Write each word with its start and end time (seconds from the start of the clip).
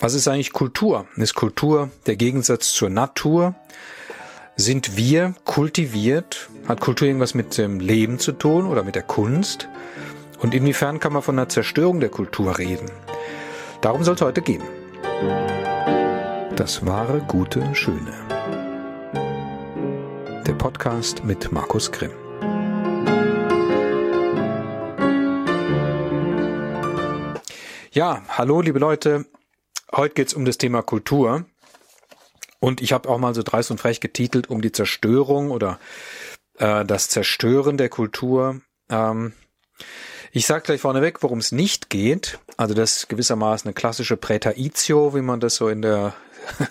Was 0.00 0.14
ist 0.14 0.28
eigentlich 0.28 0.52
Kultur? 0.52 1.08
Ist 1.16 1.34
Kultur 1.34 1.90
der 2.06 2.14
Gegensatz 2.14 2.72
zur 2.72 2.88
Natur? 2.88 3.56
Sind 4.54 4.96
wir 4.96 5.34
kultiviert? 5.44 6.48
Hat 6.68 6.80
Kultur 6.80 7.08
irgendwas 7.08 7.34
mit 7.34 7.58
dem 7.58 7.80
Leben 7.80 8.20
zu 8.20 8.30
tun 8.30 8.68
oder 8.68 8.84
mit 8.84 8.94
der 8.94 9.02
Kunst? 9.02 9.68
Und 10.38 10.54
inwiefern 10.54 11.00
kann 11.00 11.12
man 11.12 11.22
von 11.22 11.36
einer 11.36 11.48
Zerstörung 11.48 11.98
der 11.98 12.10
Kultur 12.10 12.58
reden? 12.58 12.88
Darum 13.80 14.04
soll 14.04 14.14
es 14.14 14.20
heute 14.20 14.40
gehen. 14.40 14.62
Das 16.54 16.86
wahre, 16.86 17.20
gute, 17.26 17.74
schöne. 17.74 18.14
Der 20.46 20.54
Podcast 20.54 21.24
mit 21.24 21.50
Markus 21.50 21.90
Grimm. 21.90 22.12
Ja, 27.90 28.22
hallo 28.28 28.60
liebe 28.60 28.78
Leute, 28.78 29.26
Heute 29.98 30.14
geht's 30.14 30.32
um 30.32 30.44
das 30.44 30.58
Thema 30.58 30.80
Kultur. 30.80 31.44
Und 32.60 32.80
ich 32.80 32.92
habe 32.92 33.08
auch 33.08 33.18
mal 33.18 33.34
so 33.34 33.42
dreist 33.42 33.72
und 33.72 33.80
frech 33.80 33.98
getitelt 33.98 34.48
um 34.48 34.62
die 34.62 34.70
Zerstörung 34.70 35.50
oder 35.50 35.80
äh, 36.58 36.84
das 36.84 37.08
Zerstören 37.08 37.76
der 37.78 37.88
Kultur. 37.88 38.60
Ähm, 38.88 39.32
ich 40.30 40.46
sage 40.46 40.62
gleich 40.62 40.82
vorneweg, 40.82 41.20
worum 41.24 41.40
es 41.40 41.50
nicht 41.50 41.90
geht. 41.90 42.38
Also 42.56 42.74
das 42.74 42.98
ist 42.98 43.08
gewissermaßen 43.08 43.66
eine 43.66 43.74
klassische 43.74 44.16
Präteritio, 44.16 45.16
wie 45.16 45.20
man 45.20 45.40
das 45.40 45.56
so 45.56 45.68
in 45.68 45.82
der, 45.82 46.14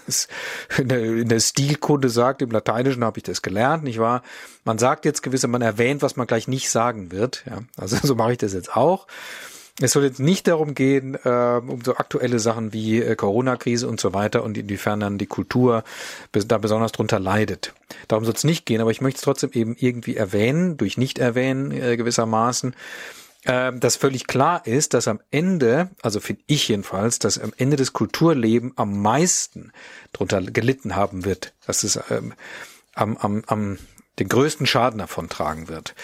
in 0.77 0.88
der, 0.88 1.04
in 1.04 1.27
der 1.27 1.41
Stilkunde 1.41 2.07
sagt. 2.07 2.41
Im 2.41 2.52
Lateinischen 2.52 3.04
habe 3.04 3.20
ich 3.20 3.23
das 3.23 3.41
gelernt, 3.41 3.84
nicht 3.84 3.99
wahr? 3.99 4.23
Man 4.63 4.77
sagt 4.77 5.04
jetzt 5.04 5.21
gewisser, 5.21 5.49
man 5.49 5.62
erwähnt, 5.62 6.02
was 6.02 6.16
man 6.16 6.27
gleich 6.27 6.48
nicht 6.48 6.70
sagen 6.70 7.12
wird. 7.12 7.44
Ja, 7.46 7.59
also 7.76 7.98
so 8.04 8.16
mache 8.16 8.32
ich 8.32 8.38
das 8.38 8.54
jetzt 8.54 8.73
auch. 8.73 9.05
Es 9.80 9.91
soll 9.91 10.05
jetzt 10.05 10.20
nicht 10.20 10.48
darum 10.48 10.73
gehen, 10.73 11.16
äh, 11.23 11.62
um 11.67 11.84
so 11.84 11.98
aktuelle 11.98 12.40
Sachen 12.40 12.73
wie 12.73 12.99
äh, 12.99 13.16
Corona-Krise 13.16 13.88
und 13.88 13.99
so 13.99 14.12
weiter 14.12 14.44
und 14.44 14.58
inwiefern 14.58 14.99
dann 14.99 15.20
die 15.20 15.27
Kultur 15.27 15.84
da 16.31 16.58
besonders 16.58 16.93
drunter 16.93 17.20
leidet. 17.20 17.74
Darum 18.07 18.26
soll 18.26 18.34
es 18.34 18.43
nicht 18.43 18.66
gehen, 18.66 18.82
aber 18.82 18.90
ich 18.90 19.01
möchte 19.01 19.18
es 19.18 19.24
trotzdem 19.24 19.51
eben 19.54 19.76
irgendwie 19.77 20.16
erwähnen, 20.16 20.77
durch 20.77 20.98
Nicht-Erwähnen 20.98 21.71
äh, 21.71 21.96
gewissermaßen, 21.96 22.76
äh, 23.43 23.71
dass 23.74 23.98
völlig 23.98 24.26
klar 24.26 24.66
ist, 24.66 24.96
dass 24.96 25.07
am 25.07 25.20
Ende, 25.29 25.91
also 26.01 26.20
finde 26.20 26.41
ich 26.48 26.68
jedenfalls, 26.68 27.20
dass 27.20 27.38
am 27.38 27.54
Ende 27.57 27.77
des 27.77 27.94
Kulturleben 27.94 28.73
am 28.77 28.99
meisten 28.99 29.71
drunter 30.12 30.41
gelitten 30.41 30.96
haben 30.96 31.23
wird. 31.23 31.54
Dass 31.68 31.84
es 31.84 31.99
ähm, 32.10 32.34
am, 32.96 33.16
am, 33.18 33.44
am 33.46 33.77
den 34.20 34.29
größten 34.29 34.65
Schaden 34.65 34.99
davon 34.99 35.29
tragen 35.29 35.68
wird. 35.68 35.96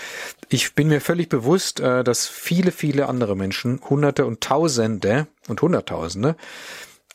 Ich 0.49 0.75
bin 0.75 0.87
mir 0.87 1.01
völlig 1.01 1.29
bewusst, 1.29 1.79
äh, 1.79 2.03
dass 2.03 2.27
viele, 2.27 2.71
viele 2.71 3.07
andere 3.07 3.35
Menschen, 3.35 3.79
Hunderte 3.89 4.25
und 4.25 4.41
Tausende 4.41 5.27
und 5.47 5.61
Hunderttausende, 5.61 6.35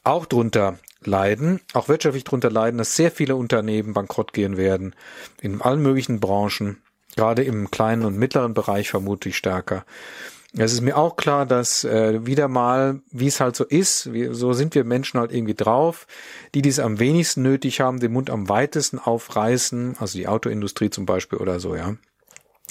auch 0.05 0.27
drunter 0.27 0.79
leiden, 1.05 1.61
auch 1.75 1.89
wirtschaftlich 1.89 2.25
drunter 2.25 2.51
leiden, 2.51 2.79
dass 2.79 2.97
sehr 2.97 3.11
viele 3.11 3.37
Unternehmen 3.37 3.93
bankrott 3.93 4.33
gehen 4.33 4.57
werden, 4.57 4.95
in 5.41 5.61
allen 5.63 5.83
möglichen 5.83 6.21
Branchen, 6.21 6.83
gerade 7.17 7.45
im 7.45 7.71
kleinen 7.71 8.05
und 8.05 8.17
mittleren 8.17 8.55
Bereich 8.55 8.91
vermutlich 8.91 9.37
stärker. 9.37 9.85
Es 10.57 10.73
ist 10.73 10.81
mir 10.81 10.97
auch 10.97 11.17
klar, 11.17 11.45
dass 11.45 11.85
äh, 11.85 12.25
wieder 12.25 12.49
mal, 12.49 13.01
wie 13.11 13.27
es 13.27 13.39
halt 13.39 13.55
so 13.55 13.65
ist, 13.65 14.13
wie, 14.13 14.33
so 14.33 14.55
sind 14.55 14.75
wir 14.75 14.85
Menschen 14.85 15.21
halt 15.21 15.31
irgendwie 15.31 15.55
drauf, 15.55 16.07
die 16.55 16.63
dies 16.63 16.79
am 16.79 16.99
wenigsten 16.99 17.43
nötig 17.43 17.81
haben, 17.81 18.01
den 18.01 18.13
Mund 18.13 18.31
am 18.31 18.49
weitesten 18.49 18.99
aufreißen, 18.99 19.97
also 19.99 20.17
die 20.17 20.27
Autoindustrie 20.27 20.89
zum 20.89 21.05
Beispiel 21.05 21.39
oder 21.39 21.61
so, 21.61 21.77
ja. 21.77 21.97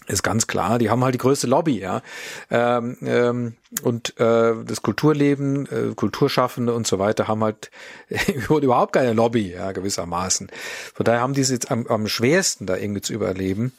Ist 0.07 0.23
ganz 0.23 0.47
klar, 0.47 0.79
die 0.79 0.89
haben 0.89 1.03
halt 1.03 1.15
die 1.15 1.19
größte 1.19 1.47
Lobby, 1.47 1.79
ja. 1.79 2.01
Ähm, 2.49 2.97
ähm, 3.01 3.55
und 3.81 4.17
äh, 4.19 4.53
das 4.65 4.81
Kulturleben, 4.81 5.65
äh, 5.65 5.93
Kulturschaffende 5.93 6.73
und 6.73 6.87
so 6.87 6.99
weiter 6.99 7.27
haben 7.27 7.43
halt 7.43 7.69
überhaupt 8.49 8.93
keine 8.93 9.11
Lobby, 9.11 9.51
ja, 9.51 9.73
gewissermaßen. 9.73 10.49
Von 10.93 11.03
daher 11.03 11.19
haben 11.19 11.33
die 11.33 11.41
es 11.41 11.49
jetzt 11.49 11.69
am, 11.69 11.85
am 11.87 12.07
schwersten, 12.07 12.65
da 12.65 12.77
irgendwie 12.77 13.01
zu 13.01 13.13
überleben. 13.13 13.73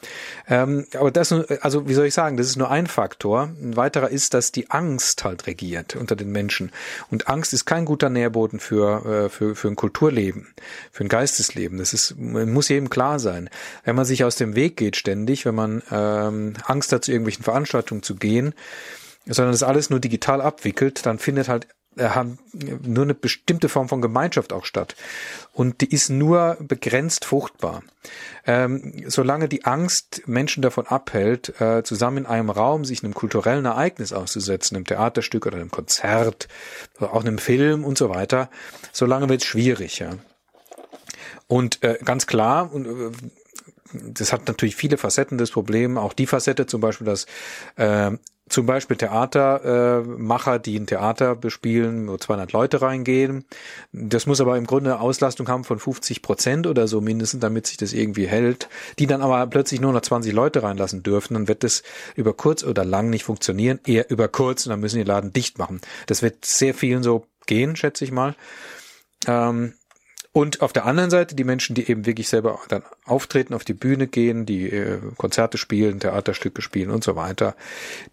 Ähm, 0.47 0.85
aber 0.95 1.09
das, 1.09 1.31
also 1.31 1.87
wie 1.87 1.95
soll 1.95 2.05
ich 2.05 2.13
sagen, 2.13 2.37
das 2.37 2.47
ist 2.47 2.55
nur 2.55 2.69
ein 2.69 2.85
Faktor. 2.85 3.49
Ein 3.61 3.75
weiterer 3.77 4.09
ist, 4.09 4.35
dass 4.35 4.51
die 4.51 4.69
Angst 4.69 5.23
halt 5.23 5.47
regiert 5.47 5.95
unter 5.95 6.15
den 6.15 6.31
Menschen. 6.31 6.71
Und 7.09 7.27
Angst 7.27 7.53
ist 7.53 7.65
kein 7.65 7.85
guter 7.85 8.09
Nährboden 8.09 8.59
für, 8.59 9.25
äh, 9.25 9.29
für, 9.29 9.55
für 9.55 9.69
ein 9.69 9.75
Kulturleben, 9.75 10.47
für 10.91 11.03
ein 11.03 11.09
Geistesleben. 11.09 11.79
Das 11.79 11.93
ist, 11.93 12.15
muss 12.15 12.69
jedem 12.69 12.91
klar 12.91 13.17
sein. 13.17 13.49
Wenn 13.85 13.95
man 13.95 14.05
sich 14.05 14.23
aus 14.23 14.35
dem 14.35 14.55
Weg 14.55 14.77
geht 14.77 14.97
ständig, 14.97 15.45
wenn 15.45 15.55
man 15.55 15.81
ähm, 15.91 16.53
Angst 16.65 16.93
hat, 16.93 17.05
zu 17.05 17.11
irgendwelchen 17.11 17.43
Veranstaltungen 17.43 18.03
zu 18.03 18.15
gehen, 18.15 18.53
sondern 19.25 19.51
das 19.53 19.63
alles 19.63 19.89
nur 19.89 19.99
digital 19.99 20.41
abwickelt, 20.41 21.05
dann 21.05 21.19
findet 21.19 21.47
halt 21.47 21.67
äh, 21.99 22.09
haben 22.09 22.39
nur 22.83 23.03
eine 23.03 23.13
bestimmte 23.13 23.67
Form 23.67 23.89
von 23.89 24.01
Gemeinschaft 24.01 24.53
auch 24.53 24.65
statt. 24.65 24.95
Und 25.53 25.81
die 25.81 25.91
ist 25.91 26.09
nur 26.09 26.57
begrenzt 26.59 27.25
fruchtbar. 27.25 27.83
Ähm, 28.45 29.03
solange 29.07 29.49
die 29.49 29.65
Angst 29.65 30.21
Menschen 30.25 30.61
davon 30.61 30.87
abhält, 30.87 31.59
äh, 31.59 31.83
zusammen 31.83 32.17
in 32.17 32.25
einem 32.25 32.49
Raum 32.49 32.85
sich 32.85 33.03
einem 33.03 33.13
kulturellen 33.13 33.65
Ereignis 33.65 34.13
auszusetzen, 34.13 34.77
einem 34.77 34.85
Theaterstück 34.85 35.45
oder 35.45 35.57
einem 35.57 35.71
Konzert, 35.71 36.47
oder 36.97 37.13
auch 37.13 37.21
einem 37.21 37.37
Film 37.37 37.83
und 37.83 37.97
so 37.97 38.09
weiter, 38.09 38.49
solange 38.91 39.27
wird 39.27 39.41
es 39.41 39.47
schwierig. 39.47 39.99
Ja. 39.99 40.11
Und 41.47 41.83
äh, 41.83 41.97
ganz 42.03 42.27
klar, 42.27 42.71
und 42.71 42.85
äh, 42.85 43.11
das 43.91 44.31
hat 44.31 44.47
natürlich 44.47 44.75
viele 44.75 44.97
Facetten 44.97 45.37
des 45.37 45.51
Problems, 45.51 45.97
auch 45.97 46.13
die 46.13 46.27
Facette 46.27 46.67
zum 46.67 46.79
Beispiel, 46.79 47.05
dass 47.05 47.25
äh, 47.75 48.11
zum 48.49 48.65
Beispiel 48.65 48.97
Theatermacher, 48.97 50.55
äh, 50.55 50.59
die 50.59 50.77
ein 50.77 50.87
Theater 50.87 51.35
bespielen, 51.35 52.05
nur 52.05 52.19
200 52.19 52.51
Leute 52.51 52.81
reingehen. 52.81 53.45
Das 53.91 54.25
muss 54.25 54.41
aber 54.41 54.57
im 54.57 54.65
Grunde 54.65 54.99
Auslastung 54.99 55.47
haben 55.47 55.63
von 55.63 55.79
50 55.79 56.21
Prozent 56.21 56.67
oder 56.67 56.87
so 56.87 57.01
mindestens, 57.01 57.41
damit 57.41 57.67
sich 57.67 57.77
das 57.77 57.93
irgendwie 57.93 58.27
hält. 58.27 58.69
Die 58.97 59.07
dann 59.07 59.21
aber 59.21 59.45
plötzlich 59.47 59.81
nur 59.81 59.93
noch 59.93 60.01
20 60.01 60.33
Leute 60.33 60.63
reinlassen 60.63 61.03
dürfen, 61.03 61.35
dann 61.35 61.47
wird 61.47 61.63
das 61.63 61.83
über 62.15 62.33
kurz 62.33 62.63
oder 62.63 62.83
lang 62.83 63.09
nicht 63.09 63.23
funktionieren. 63.23 63.79
Eher 63.85 64.09
über 64.09 64.27
kurz 64.27 64.65
und 64.65 64.71
dann 64.71 64.79
müssen 64.79 64.97
die 64.97 65.03
Laden 65.03 65.31
dicht 65.31 65.57
machen. 65.57 65.79
Das 66.07 66.21
wird 66.21 66.45
sehr 66.45 66.73
vielen 66.73 67.03
so 67.03 67.25
gehen, 67.45 67.75
schätze 67.75 68.03
ich 68.03 68.11
mal. 68.11 68.35
Ähm, 69.27 69.73
und 70.31 70.61
auf 70.61 70.73
der 70.73 70.85
anderen 70.85 71.09
Seite 71.09 71.35
die 71.35 71.43
Menschen, 71.43 71.73
die 71.73 71.89
eben 71.89 72.05
wirklich 72.05 72.29
selber 72.29 72.59
dann 72.67 72.83
auftreten, 73.05 73.53
auf 73.53 73.63
die 73.63 73.73
Bühne 73.73 74.07
gehen, 74.07 74.45
die 74.45 74.69
äh, 74.69 74.99
Konzerte 75.17 75.57
spielen, 75.57 75.99
Theaterstücke 75.99 76.61
spielen 76.61 76.91
und 76.91 77.03
so 77.03 77.15
weiter, 77.15 77.55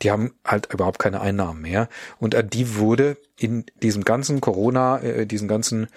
die 0.02 0.10
haben 0.10 0.32
halt 0.44 0.72
überhaupt 0.72 0.98
keine 0.98 1.20
Einnahmen 1.20 1.60
mehr. 1.60 1.88
Und 2.18 2.34
an 2.34 2.48
die 2.48 2.76
wurde 2.76 3.18
in 3.38 3.66
diesem 3.82 4.04
ganzen 4.04 4.40
Corona, 4.40 5.00
äh, 5.00 5.26
diesen 5.26 5.46
ganzen 5.46 5.88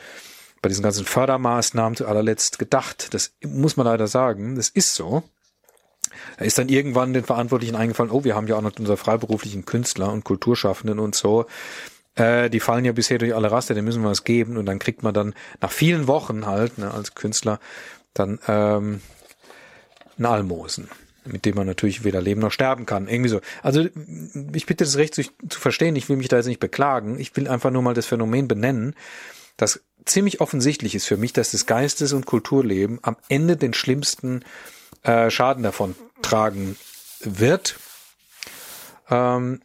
bei 0.62 0.68
diesen 0.68 0.84
ganzen 0.84 1.06
Fördermaßnahmen 1.06 1.96
zu 1.96 2.06
allerletzt 2.06 2.60
gedacht. 2.60 3.14
Das 3.14 3.32
muss 3.42 3.78
man 3.78 3.86
leider 3.86 4.08
sagen. 4.08 4.56
Das 4.56 4.68
ist 4.68 4.94
so. 4.94 5.24
Da 6.38 6.44
ist 6.44 6.58
dann 6.58 6.68
irgendwann 6.68 7.14
den 7.14 7.24
Verantwortlichen 7.24 7.76
eingefallen, 7.76 8.12
oh, 8.12 8.26
wir 8.26 8.36
haben 8.36 8.48
ja 8.48 8.58
auch 8.58 8.62
noch 8.62 8.78
unsere 8.78 8.98
freiberuflichen 8.98 9.64
Künstler 9.64 10.12
und 10.12 10.26
Kulturschaffenden 10.26 11.00
und 11.00 11.16
so 11.16 11.46
äh, 12.20 12.50
die 12.50 12.60
fallen 12.60 12.86
ja 12.86 12.92
bisher 12.92 13.18
durch 13.18 13.34
alle 13.34 13.52
Raster, 13.52 13.74
denen 13.74 13.86
müssen 13.86 14.04
wir 14.04 14.10
was 14.10 14.24
geben 14.24 14.58
und 14.58 14.66
dann 14.66 14.80
kriegt 14.80 15.04
man 15.04 15.14
dann 15.14 15.34
nach 15.62 15.72
vielen 15.72 16.08
Wochen 16.08 16.46
halt 16.46 16.78
ne, 16.78 16.92
als 16.92 17.16
Künstler 17.16 17.60
dann 18.14 18.40
ähm, 18.48 19.02
ein 20.18 20.26
Almosen 20.26 20.90
mit 21.26 21.46
dem 21.46 21.56
man 21.56 21.68
natürlich 21.68 22.04
weder 22.04 22.22
leben 22.22 22.42
noch 22.42 22.52
sterben 22.52 22.86
kann. 22.86 23.08
Irgendwie 23.08 23.30
so. 23.30 23.42
Also 23.62 23.86
ich 24.54 24.66
bitte 24.66 24.84
das 24.84 24.98
Recht 24.98 25.16
zu, 25.16 25.24
zu, 25.48 25.60
verstehen, 25.60 25.96
ich 25.96 26.10
will 26.10 26.18
mich 26.18 26.28
da 26.28 26.38
jetzt 26.38 26.48
nicht 26.48 26.60
beklagen, 26.60 27.20
ich 27.20 27.36
will 27.36 27.48
einfach 27.48 27.72
nur 27.72 27.82
mal 27.82 27.94
das 27.94 28.06
Phänomen 28.06 28.48
benennen, 28.48 28.96
das 29.58 29.82
ziemlich 30.06 30.42
offensichtlich 30.42 30.96
ist 30.96 31.06
für 31.06 31.18
mich, 31.18 31.34
dass 31.34 31.52
das 31.52 31.66
Geistes- 31.66 32.14
und 32.14 32.26
Kulturleben 32.26 33.00
am 33.02 33.18
Ende 33.28 33.58
den 33.58 33.74
schlimmsten 33.74 34.44
äh, 35.04 35.30
Schaden 35.30 35.64
davon 35.64 35.96
tragen 36.22 36.78
wird. 37.22 37.76
Ähm, 39.10 39.62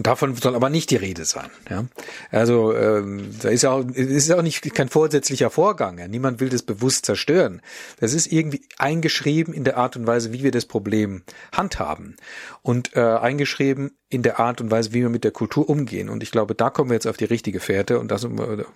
Davon 0.00 0.36
soll 0.36 0.54
aber 0.54 0.70
nicht 0.70 0.90
die 0.90 0.96
Rede 0.96 1.24
sein. 1.24 1.50
Ja? 1.68 1.84
Also 2.30 2.72
ähm, 2.72 3.30
da 3.42 3.48
ist 3.48 3.62
ja 3.62 3.72
auch, 3.72 3.84
ist 3.84 4.30
auch 4.30 4.42
nicht 4.42 4.72
kein 4.72 4.88
vorsätzlicher 4.88 5.50
Vorgang. 5.50 5.98
Ja? 5.98 6.06
Niemand 6.06 6.38
will 6.38 6.50
das 6.50 6.62
bewusst 6.62 7.04
zerstören. 7.04 7.60
Das 7.98 8.14
ist 8.14 8.30
irgendwie 8.30 8.62
eingeschrieben 8.78 9.52
in 9.52 9.64
der 9.64 9.76
Art 9.76 9.96
und 9.96 10.06
Weise, 10.06 10.32
wie 10.32 10.44
wir 10.44 10.52
das 10.52 10.66
Problem 10.66 11.24
handhaben 11.52 12.16
und 12.62 12.94
äh, 12.94 13.00
eingeschrieben 13.00 13.90
in 14.08 14.22
der 14.22 14.38
Art 14.38 14.60
und 14.60 14.70
Weise, 14.70 14.92
wie 14.92 15.02
wir 15.02 15.08
mit 15.08 15.24
der 15.24 15.32
Kultur 15.32 15.68
umgehen. 15.68 16.08
Und 16.08 16.22
ich 16.22 16.30
glaube, 16.30 16.54
da 16.54 16.70
kommen 16.70 16.90
wir 16.90 16.94
jetzt 16.94 17.08
auf 17.08 17.16
die 17.16 17.24
richtige 17.24 17.58
Fährte 17.58 17.98
und 17.98 18.08
das, 18.08 18.24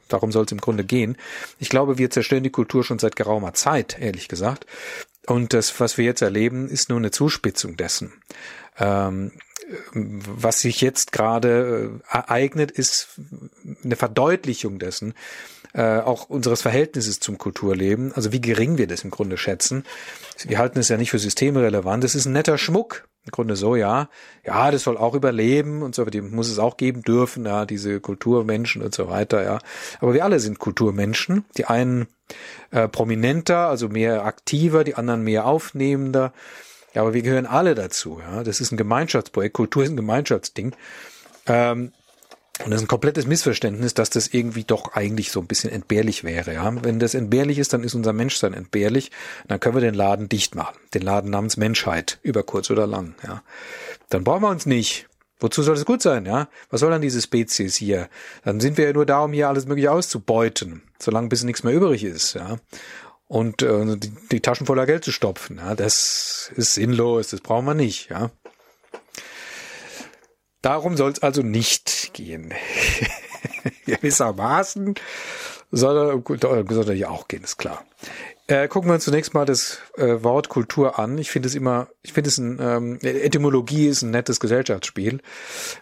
darum 0.09 0.33
soll 0.33 0.45
es 0.45 0.53
im 0.53 0.61
Grunde 0.61 0.85
gehen. 0.85 1.17
Ich 1.61 1.69
glaube, 1.69 1.99
wir 1.99 2.11
zerstören 2.11 2.43
die 2.43 2.51
Kultur 2.51 2.83
schon 2.83 2.99
seit 2.99 3.15
geraumer 3.15 3.55
Zeit, 3.55 3.97
ehrlich 4.01 4.27
gesagt. 4.27 4.67
Und 5.27 5.53
das, 5.53 5.79
was 5.79 5.99
wir 5.99 6.05
jetzt 6.05 6.21
erleben, 6.21 6.69
ist 6.69 6.89
nur 6.89 6.99
eine 6.99 7.13
Zuspitzung 7.13 7.77
dessen. 7.77 8.13
Ähm, 8.77 9.31
was 9.95 10.61
sich 10.61 10.81
jetzt 10.81 11.13
gerade 11.13 12.01
äh, 12.11 12.17
ereignet, 12.17 12.71
ist 12.71 13.21
eine 13.85 13.97
Verdeutlichung 13.97 14.79
dessen, 14.79 15.15
äh, 15.75 15.99
auch 15.99 16.29
unseres 16.29 16.63
Verhältnisses 16.63 17.21
zum 17.21 17.39
Kulturleben, 17.39 18.13
also 18.13 18.33
wie 18.33 18.41
gering 18.41 18.79
wir 18.79 18.87
das 18.87 19.05
im 19.05 19.11
Grunde 19.11 19.39
schätzen. 19.39 19.85
Wir 20.45 20.59
halten 20.59 20.79
es 20.79 20.89
ja 20.89 20.97
nicht 20.97 21.11
für 21.11 21.19
systemrelevant. 21.19 22.05
Es 22.05 22.15
ist 22.15 22.27
ein 22.27 22.33
netter 22.33 22.59
Schmuck, 22.59 23.09
Im 23.25 23.31
Grunde 23.31 23.57
so, 23.57 23.77
ja. 23.77 24.09
Ja, 24.45 24.71
das 24.71 24.83
soll 24.83 24.99
auch 24.99 25.15
überleben 25.15 25.83
und 25.83 25.95
so, 25.95 26.03
aber 26.03 26.11
die 26.11 26.21
muss 26.21 26.51
es 26.51 26.59
auch 26.59 26.77
geben 26.77 27.03
dürfen, 27.03 27.47
ja, 27.47 27.67
diese 27.67 28.01
Kulturmenschen 28.01 28.83
und 28.83 28.95
so 28.95 29.09
weiter, 29.09 29.45
ja. 29.45 29.59
Aber 30.01 30.13
wir 30.13 30.25
alle 30.25 30.41
sind 30.41 30.59
Kulturmenschen. 30.59 31.45
Die 31.57 31.67
einen 31.67 32.09
äh, 32.71 32.89
prominenter, 32.89 33.69
also 33.69 33.89
mehr 33.89 34.25
aktiver, 34.25 34.85
die 34.85 34.97
anderen 34.97 35.23
mehr 35.23 35.47
aufnehmender. 35.47 36.33
Ja, 36.95 37.03
aber 37.03 37.15
wir 37.15 37.23
gehören 37.23 37.47
alle 37.47 37.75
dazu, 37.75 38.21
ja. 38.21 38.43
Das 38.43 38.61
ist 38.61 38.73
ein 38.73 38.77
Gemeinschaftsprojekt. 38.77 39.55
Kultur 39.55 39.83
ist 39.83 39.91
ein 39.91 39.97
Gemeinschaftsding. 39.97 40.75
Ähm, 41.47 41.93
und 42.65 42.71
das 42.71 42.81
ist 42.81 42.85
ein 42.85 42.89
komplettes 42.89 43.27
Missverständnis, 43.27 43.95
dass 43.95 44.11
das 44.11 44.29
irgendwie 44.29 44.65
doch 44.65 44.93
eigentlich 44.93 45.33
so 45.33 45.41
ein 45.41 45.47
bisschen 45.47 45.71
entbehrlich 45.71 46.23
wäre. 46.23 46.53
Ja? 46.53 46.85
Wenn 46.85 46.99
das 46.99 47.15
entbehrlich 47.15 47.59
ist, 47.59 47.73
dann 47.73 47.83
ist 47.83 47.95
unser 47.95 48.13
Menschsein 48.13 48.53
entbehrlich. 48.53 49.11
Dann 49.49 49.59
können 49.59 49.75
wir 49.75 49.81
den 49.81 49.95
Laden 49.95 50.29
dicht 50.29 50.55
machen. 50.55 50.77
Den 50.95 51.03
Laden 51.03 51.31
namens 51.31 51.57
Menschheit, 51.57 52.19
über 52.23 52.43
kurz 52.43 52.71
oder 52.71 52.87
lang. 52.87 53.15
Ja? 53.27 53.43
Dann 54.11 54.23
brauchen 54.23 54.43
wir 54.43 54.51
uns 54.51 54.67
nicht. 54.67 55.09
Wozu 55.41 55.63
soll 55.65 55.75
es 55.75 55.85
gut 55.85 56.03
sein, 56.03 56.25
ja? 56.25 56.49
Was 56.71 56.81
soll 56.81 56.91
dann 56.93 57.03
diese 57.03 57.21
Spezies 57.21 57.75
hier? 57.75 58.09
Dann 58.45 58.61
sind 58.61 58.79
wir 58.79 58.85
ja 58.85 58.93
nur 58.93 59.07
da, 59.07 59.25
um 59.25 59.33
hier 59.33 59.49
alles 59.49 59.67
mögliche 59.67 59.91
auszubeuten, 59.91 60.83
solange 61.01 61.27
bis 61.29 61.43
nichts 61.43 61.65
mehr 61.65 61.75
übrig 61.75 62.05
ist, 62.05 62.35
ja. 62.35 62.59
Und 63.33 63.63
äh, 63.63 63.97
die, 63.97 64.13
die 64.31 64.41
Taschen 64.41 64.67
voller 64.67 64.85
Geld 64.85 65.05
zu 65.05 65.11
stopfen, 65.11 65.57
ja, 65.57 65.75
das 65.75 66.53
ist 66.55 66.75
sinnlos, 66.75 67.29
das 67.31 67.41
brauchen 67.41 67.65
wir 67.65 67.73
nicht, 67.73 68.11
ja. 68.11 68.31
Darum 70.61 70.99
soll 70.99 71.13
es 71.13 71.23
also 71.23 71.41
nicht 71.41 72.11
gehen. 72.13 72.53
Gewissermaßen 73.87 74.97
soll, 75.71 76.23
soll 76.39 76.89
er 76.91 76.95
ja 76.95 77.09
auch 77.09 77.27
gehen, 77.27 77.43
ist 77.43 77.57
klar. 77.57 77.87
Äh, 78.49 78.69
gucken 78.69 78.91
wir 78.91 78.97
uns 78.97 79.05
zunächst 79.05 79.33
mal 79.33 79.47
das 79.47 79.79
äh, 79.97 80.23
Wort 80.23 80.51
Kultur 80.51 80.99
an. 80.99 81.17
Ich 81.17 81.31
finde 81.31 81.49
es 81.49 81.55
immer, 81.55 81.89
ich 82.03 82.13
finde 82.13 82.29
es 82.29 82.37
ein, 82.37 82.59
ähm, 82.61 82.99
Etymologie 83.01 83.89
ist 83.89 84.03
ein 84.03 84.11
nettes 84.11 84.41
Gesellschaftsspiel. 84.41 85.23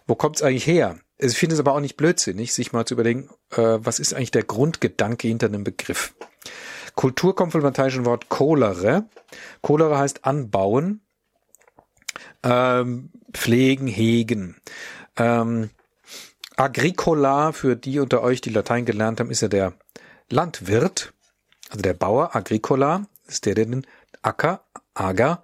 Wo 0.06 0.14
kommt 0.14 0.36
es 0.36 0.42
eigentlich 0.42 0.68
her? 0.68 1.00
Ich 1.18 1.36
finde 1.36 1.54
es 1.54 1.60
aber 1.60 1.74
auch 1.74 1.80
nicht 1.80 1.96
blödsinnig, 1.96 2.54
sich 2.54 2.72
mal 2.72 2.84
zu 2.84 2.94
überlegen, 2.94 3.28
äh, 3.50 3.78
was 3.80 3.98
ist 3.98 4.14
eigentlich 4.14 4.30
der 4.30 4.44
Grundgedanke 4.44 5.26
hinter 5.26 5.48
einem 5.48 5.64
Begriff. 5.64 6.14
Kultur 7.00 7.34
kommt 7.34 7.52
vom 7.52 7.62
lateinischen 7.62 8.04
Wort 8.04 8.28
colere. 8.28 9.06
Colere 9.62 9.96
heißt 9.96 10.26
anbauen 10.26 11.00
ähm, 12.42 13.08
pflegen, 13.32 13.86
hegen. 13.86 14.56
Ähm, 15.16 15.70
Agricola, 16.56 17.52
für 17.52 17.74
die 17.74 18.00
unter 18.00 18.20
euch, 18.20 18.42
die 18.42 18.50
Latein 18.50 18.84
gelernt 18.84 19.18
haben, 19.18 19.30
ist 19.30 19.40
ja 19.40 19.48
der 19.48 19.72
Landwirt, 20.28 21.14
also 21.70 21.80
der 21.80 21.94
Bauer, 21.94 22.36
Agricola, 22.36 23.06
ist 23.26 23.46
der, 23.46 23.54
der 23.54 23.64
den 23.64 23.86
Acker, 24.20 24.62
Ager, 24.92 25.42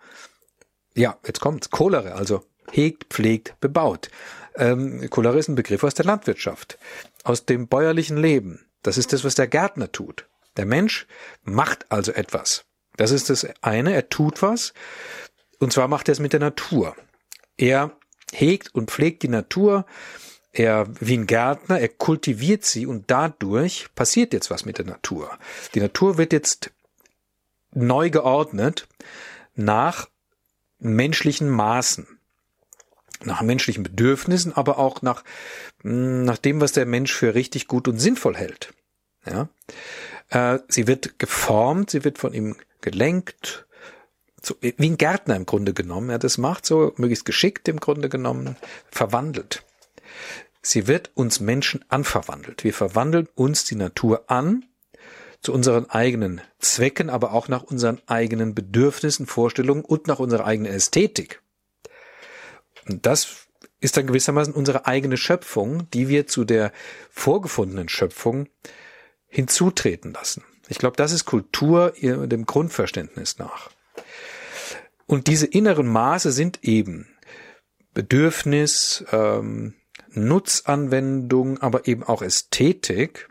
ja, 0.94 1.16
jetzt 1.26 1.40
kommt's, 1.40 1.70
Cholere, 1.70 2.16
also 2.16 2.44
hegt, 2.70 3.04
pflegt, 3.14 3.58
bebaut. 3.60 4.10
Ähm, 4.56 5.08
Cholere 5.08 5.38
ist 5.38 5.48
ein 5.48 5.54
Begriff 5.54 5.84
aus 5.84 5.94
der 5.94 6.04
Landwirtschaft, 6.04 6.78
aus 7.24 7.46
dem 7.46 7.66
bäuerlichen 7.66 8.18
Leben. 8.18 8.66
Das 8.82 8.98
ist 8.98 9.14
das, 9.14 9.24
was 9.24 9.36
der 9.36 9.48
Gärtner 9.48 9.90
tut. 9.90 10.26
Der 10.56 10.66
Mensch 10.66 11.06
macht 11.42 11.90
also 11.90 12.12
etwas. 12.12 12.64
Das 12.96 13.10
ist 13.10 13.30
das 13.30 13.46
eine, 13.62 13.94
er 13.94 14.08
tut 14.08 14.42
was 14.42 14.72
und 15.58 15.72
zwar 15.72 15.88
macht 15.88 16.08
er 16.08 16.12
es 16.12 16.20
mit 16.20 16.32
der 16.32 16.40
Natur. 16.40 16.96
Er 17.56 17.92
hegt 18.32 18.74
und 18.74 18.90
pflegt 18.90 19.22
die 19.22 19.28
Natur. 19.28 19.86
Er, 20.52 20.86
wie 21.00 21.16
ein 21.16 21.26
Gärtner, 21.26 21.80
er 21.80 21.88
kultiviert 21.88 22.64
sie 22.64 22.86
und 22.86 23.10
dadurch 23.10 23.88
passiert 23.94 24.32
jetzt 24.32 24.50
was 24.50 24.64
mit 24.64 24.78
der 24.78 24.86
Natur. 24.86 25.38
Die 25.74 25.80
Natur 25.80 26.16
wird 26.16 26.32
jetzt 26.32 26.70
neu 27.72 28.08
geordnet 28.08 28.88
nach 29.54 30.08
menschlichen 30.78 31.50
Maßen, 31.50 32.06
nach 33.24 33.42
menschlichen 33.42 33.82
Bedürfnissen, 33.82 34.54
aber 34.54 34.78
auch 34.78 35.02
nach, 35.02 35.24
hm, 35.82 36.24
nach 36.24 36.38
dem, 36.38 36.60
was 36.60 36.72
der 36.72 36.86
Mensch 36.86 37.12
für 37.12 37.34
richtig 37.34 37.68
gut 37.68 37.86
und 37.88 37.98
sinnvoll 37.98 38.36
hält. 38.36 38.72
Ja? 39.26 39.48
Äh, 40.30 40.58
sie 40.68 40.86
wird 40.86 41.18
geformt, 41.18 41.90
sie 41.90 42.04
wird 42.04 42.18
von 42.18 42.32
ihm 42.32 42.56
gelenkt, 42.80 43.66
so, 44.42 44.54
wie 44.60 44.74
ein 44.78 44.96
Gärtner 44.96 45.34
im 45.36 45.46
Grunde 45.46 45.74
genommen. 45.74 46.10
Er 46.10 46.18
das 46.18 46.38
macht 46.38 46.66
so 46.66 46.92
möglichst 46.96 47.24
geschickt 47.24 47.68
im 47.68 47.80
Grunde 47.80 48.08
genommen, 48.08 48.56
verwandelt. 48.90 49.64
Sie 50.62 50.86
wird 50.86 51.10
uns 51.14 51.40
Menschen 51.40 51.84
anverwandelt. 51.88 52.64
Wir 52.64 52.74
verwandeln 52.74 53.28
uns 53.34 53.64
die 53.64 53.76
Natur 53.76 54.24
an 54.28 54.64
zu 55.40 55.52
unseren 55.52 55.88
eigenen 55.90 56.40
Zwecken, 56.58 57.10
aber 57.10 57.32
auch 57.32 57.48
nach 57.48 57.62
unseren 57.62 58.00
eigenen 58.06 58.54
Bedürfnissen, 58.54 59.26
Vorstellungen 59.26 59.84
und 59.84 60.06
nach 60.06 60.18
unserer 60.18 60.44
eigenen 60.44 60.72
Ästhetik. 60.72 61.40
Und 62.88 63.06
das 63.06 63.46
ist 63.80 63.96
dann 63.96 64.06
gewissermaßen 64.06 64.54
unsere 64.54 64.86
eigene 64.86 65.16
Schöpfung, 65.16 65.90
die 65.90 66.08
wir 66.08 66.26
zu 66.26 66.44
der 66.44 66.72
vorgefundenen 67.10 67.88
Schöpfung 67.88 68.48
hinzutreten 69.28 70.12
lassen. 70.12 70.44
Ich 70.68 70.78
glaube, 70.78 70.96
das 70.96 71.12
ist 71.12 71.24
Kultur 71.24 71.92
dem 72.00 72.46
Grundverständnis 72.46 73.38
nach. 73.38 73.70
Und 75.06 75.28
diese 75.28 75.46
inneren 75.46 75.86
Maße 75.86 76.32
sind 76.32 76.64
eben 76.64 77.06
Bedürfnis, 77.94 79.04
ähm, 79.12 79.74
Nutzanwendung, 80.10 81.58
aber 81.58 81.86
eben 81.86 82.02
auch 82.02 82.22
Ästhetik. 82.22 83.28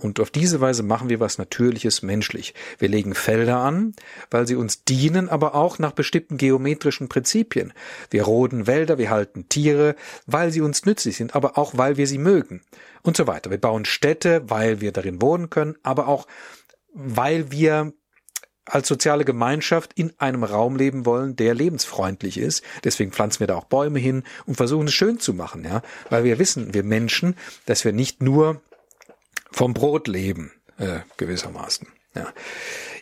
Und 0.00 0.20
auf 0.20 0.30
diese 0.30 0.60
Weise 0.60 0.84
machen 0.84 1.08
wir 1.08 1.18
was 1.18 1.38
Natürliches 1.38 2.02
menschlich. 2.02 2.54
Wir 2.78 2.88
legen 2.88 3.14
Felder 3.14 3.58
an, 3.58 3.94
weil 4.30 4.46
sie 4.46 4.54
uns 4.54 4.84
dienen, 4.84 5.28
aber 5.28 5.56
auch 5.56 5.80
nach 5.80 5.90
bestimmten 5.90 6.36
geometrischen 6.36 7.08
Prinzipien. 7.08 7.72
Wir 8.10 8.22
roden 8.22 8.68
Wälder, 8.68 8.96
wir 8.96 9.10
halten 9.10 9.48
Tiere, 9.48 9.96
weil 10.26 10.52
sie 10.52 10.60
uns 10.60 10.86
nützlich 10.86 11.16
sind, 11.16 11.34
aber 11.34 11.58
auch 11.58 11.76
weil 11.76 11.96
wir 11.96 12.06
sie 12.06 12.18
mögen. 12.18 12.62
Und 13.02 13.16
so 13.16 13.26
weiter. 13.26 13.50
Wir 13.50 13.58
bauen 13.58 13.84
Städte, 13.84 14.42
weil 14.46 14.80
wir 14.80 14.92
darin 14.92 15.20
wohnen 15.20 15.50
können, 15.50 15.74
aber 15.82 16.06
auch 16.06 16.28
weil 16.94 17.50
wir 17.50 17.92
als 18.64 18.86
soziale 18.86 19.24
Gemeinschaft 19.24 19.92
in 19.94 20.12
einem 20.18 20.44
Raum 20.44 20.76
leben 20.76 21.06
wollen, 21.06 21.34
der 21.34 21.54
lebensfreundlich 21.54 22.38
ist. 22.38 22.62
Deswegen 22.84 23.12
pflanzen 23.12 23.40
wir 23.40 23.46
da 23.48 23.56
auch 23.56 23.64
Bäume 23.64 23.98
hin 23.98 24.22
und 24.46 24.56
versuchen 24.56 24.86
es 24.86 24.94
schön 24.94 25.18
zu 25.18 25.34
machen, 25.34 25.64
ja, 25.64 25.82
weil 26.10 26.22
wir 26.22 26.38
wissen, 26.38 26.74
wir 26.74 26.84
Menschen, 26.84 27.34
dass 27.66 27.84
wir 27.84 27.92
nicht 27.92 28.22
nur 28.22 28.60
vom 29.50 29.74
Brot 29.74 30.08
leben, 30.08 30.52
äh, 30.78 31.00
gewissermaßen. 31.16 31.88
Ja. 32.14 32.32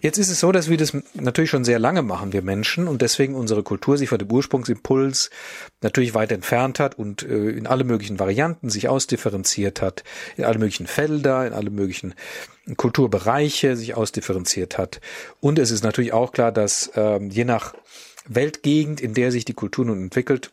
Jetzt 0.02 0.18
ist 0.18 0.28
es 0.28 0.40
so, 0.40 0.52
dass 0.52 0.68
wir 0.68 0.76
das 0.76 0.96
natürlich 1.14 1.50
schon 1.50 1.64
sehr 1.64 1.78
lange 1.78 2.02
machen, 2.02 2.32
wir 2.32 2.42
Menschen, 2.42 2.86
und 2.86 3.02
deswegen 3.02 3.34
unsere 3.34 3.62
Kultur 3.62 3.96
sich 3.96 4.08
von 4.08 4.18
dem 4.18 4.30
Ursprungsimpuls 4.30 5.30
natürlich 5.80 6.14
weit 6.14 6.32
entfernt 6.32 6.80
hat 6.80 6.98
und 6.98 7.22
äh, 7.22 7.50
in 7.50 7.66
alle 7.66 7.84
möglichen 7.84 8.18
Varianten 8.18 8.68
sich 8.68 8.88
ausdifferenziert 8.88 9.80
hat, 9.80 10.04
in 10.36 10.44
alle 10.44 10.58
möglichen 10.58 10.86
Felder, 10.86 11.46
in 11.46 11.52
alle 11.52 11.70
möglichen 11.70 12.14
Kulturbereiche 12.76 13.76
sich 13.76 13.94
ausdifferenziert 13.94 14.76
hat. 14.76 15.00
Und 15.40 15.58
es 15.58 15.70
ist 15.70 15.84
natürlich 15.84 16.12
auch 16.12 16.32
klar, 16.32 16.52
dass 16.52 16.88
äh, 16.94 17.22
je 17.24 17.44
nach 17.44 17.74
Weltgegend, 18.28 19.00
in 19.00 19.14
der 19.14 19.30
sich 19.30 19.44
die 19.44 19.54
Kultur 19.54 19.84
nun 19.84 20.02
entwickelt, 20.02 20.50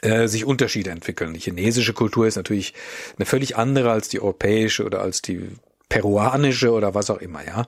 sich 0.00 0.44
Unterschiede 0.44 0.90
entwickeln. 0.90 1.34
Die 1.34 1.40
chinesische 1.40 1.92
Kultur 1.92 2.26
ist 2.26 2.36
natürlich 2.36 2.74
eine 3.16 3.26
völlig 3.26 3.56
andere 3.56 3.90
als 3.90 4.08
die 4.08 4.20
europäische 4.20 4.84
oder 4.84 5.00
als 5.00 5.22
die 5.22 5.48
peruanische 5.88 6.70
oder 6.72 6.94
was 6.94 7.10
auch 7.10 7.18
immer, 7.18 7.44
ja. 7.44 7.66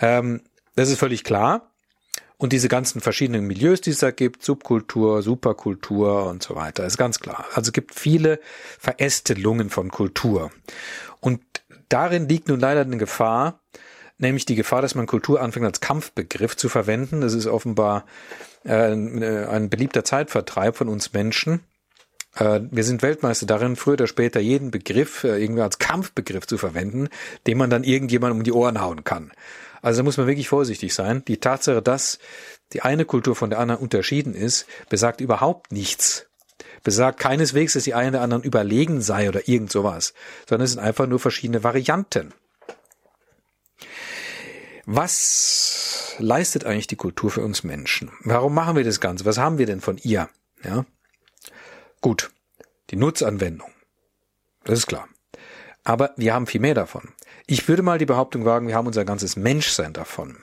Ähm, 0.00 0.40
das 0.76 0.90
ist 0.90 0.98
völlig 0.98 1.24
klar. 1.24 1.72
Und 2.36 2.52
diese 2.52 2.68
ganzen 2.68 3.00
verschiedenen 3.00 3.46
Milieus, 3.46 3.80
die 3.80 3.90
es 3.90 3.98
da 3.98 4.12
gibt, 4.12 4.44
Subkultur, 4.44 5.22
Superkultur 5.22 6.26
und 6.26 6.42
so 6.42 6.54
weiter, 6.54 6.86
ist 6.86 6.96
ganz 6.96 7.18
klar. 7.18 7.44
Also 7.52 7.70
es 7.70 7.72
gibt 7.72 7.94
viele 7.96 8.38
Verästelungen 8.78 9.70
von 9.70 9.90
Kultur. 9.90 10.52
Und 11.20 11.42
darin 11.88 12.28
liegt 12.28 12.46
nun 12.46 12.60
leider 12.60 12.82
eine 12.82 12.96
Gefahr, 12.96 13.60
nämlich 14.18 14.44
die 14.44 14.54
Gefahr, 14.54 14.82
dass 14.82 14.94
man 14.94 15.06
Kultur 15.06 15.40
anfängt 15.40 15.66
als 15.66 15.80
Kampfbegriff 15.80 16.56
zu 16.56 16.68
verwenden. 16.68 17.20
Das 17.20 17.34
ist 17.34 17.46
offenbar 17.46 18.04
äh, 18.64 18.92
ein 18.92 19.70
beliebter 19.70 20.04
Zeitvertreib 20.04 20.76
von 20.76 20.88
uns 20.88 21.12
Menschen. 21.12 21.60
Äh, 22.36 22.60
wir 22.70 22.84
sind 22.84 23.02
Weltmeister 23.02 23.46
darin, 23.46 23.76
früher 23.76 23.94
oder 23.94 24.06
später 24.06 24.40
jeden 24.40 24.70
Begriff 24.70 25.24
äh, 25.24 25.42
irgendwie 25.42 25.62
als 25.62 25.78
Kampfbegriff 25.78 26.46
zu 26.46 26.58
verwenden, 26.58 27.08
den 27.46 27.58
man 27.58 27.70
dann 27.70 27.84
irgendjemandem 27.84 28.38
um 28.38 28.44
die 28.44 28.52
Ohren 28.52 28.80
hauen 28.80 29.04
kann. 29.04 29.32
Also 29.80 30.00
da 30.00 30.04
muss 30.04 30.16
man 30.16 30.26
wirklich 30.26 30.48
vorsichtig 30.48 30.92
sein. 30.92 31.24
Die 31.26 31.38
Tatsache, 31.38 31.82
dass 31.82 32.18
die 32.72 32.82
eine 32.82 33.04
Kultur 33.04 33.36
von 33.36 33.50
der 33.50 33.60
anderen 33.60 33.80
unterschieden 33.80 34.34
ist, 34.34 34.66
besagt 34.88 35.20
überhaupt 35.20 35.72
nichts. 35.72 36.26
Besagt 36.82 37.20
keineswegs, 37.20 37.72
dass 37.74 37.84
die 37.84 37.94
eine 37.94 38.12
der 38.12 38.20
anderen 38.22 38.42
überlegen 38.42 39.00
sei 39.00 39.28
oder 39.28 39.48
irgend 39.48 39.70
sowas, 39.70 40.14
sondern 40.48 40.64
es 40.64 40.72
sind 40.72 40.80
einfach 40.80 41.06
nur 41.06 41.18
verschiedene 41.18 41.64
Varianten. 41.64 42.34
Was 44.90 46.14
leistet 46.16 46.64
eigentlich 46.64 46.86
die 46.86 46.96
Kultur 46.96 47.30
für 47.30 47.42
uns 47.42 47.62
Menschen? 47.62 48.10
Warum 48.20 48.54
machen 48.54 48.74
wir 48.74 48.84
das 48.84 49.00
Ganze? 49.00 49.26
Was 49.26 49.36
haben 49.36 49.58
wir 49.58 49.66
denn 49.66 49.82
von 49.82 49.98
ihr? 49.98 50.30
Ja? 50.64 50.86
Gut, 52.00 52.30
die 52.88 52.96
Nutzanwendung. 52.96 53.70
Das 54.64 54.78
ist 54.78 54.86
klar. 54.86 55.06
Aber 55.84 56.14
wir 56.16 56.32
haben 56.32 56.46
viel 56.46 56.62
mehr 56.62 56.72
davon. 56.72 57.10
Ich 57.46 57.68
würde 57.68 57.82
mal 57.82 57.98
die 57.98 58.06
Behauptung 58.06 58.46
wagen, 58.46 58.66
wir 58.66 58.76
haben 58.76 58.86
unser 58.86 59.04
ganzes 59.04 59.36
Menschsein 59.36 59.92
davon. 59.92 60.38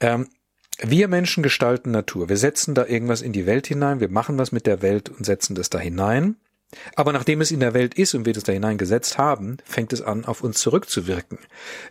Ähm, 0.00 0.28
wir 0.80 1.06
Menschen 1.06 1.44
gestalten 1.44 1.92
Natur. 1.92 2.28
Wir 2.28 2.36
setzen 2.36 2.74
da 2.74 2.84
irgendwas 2.84 3.22
in 3.22 3.32
die 3.32 3.46
Welt 3.46 3.68
hinein, 3.68 4.00
wir 4.00 4.10
machen 4.10 4.38
was 4.38 4.50
mit 4.50 4.66
der 4.66 4.82
Welt 4.82 5.08
und 5.08 5.24
setzen 5.24 5.54
das 5.54 5.70
da 5.70 5.78
hinein. 5.78 6.34
Aber 6.94 7.12
nachdem 7.12 7.40
es 7.40 7.50
in 7.50 7.60
der 7.60 7.74
Welt 7.74 7.94
ist 7.94 8.14
und 8.14 8.26
wir 8.26 8.32
das 8.32 8.44
da 8.44 8.52
hineingesetzt 8.52 9.18
haben, 9.18 9.56
fängt 9.64 9.92
es 9.92 10.02
an, 10.02 10.24
auf 10.24 10.42
uns 10.42 10.60
zurückzuwirken. 10.60 11.38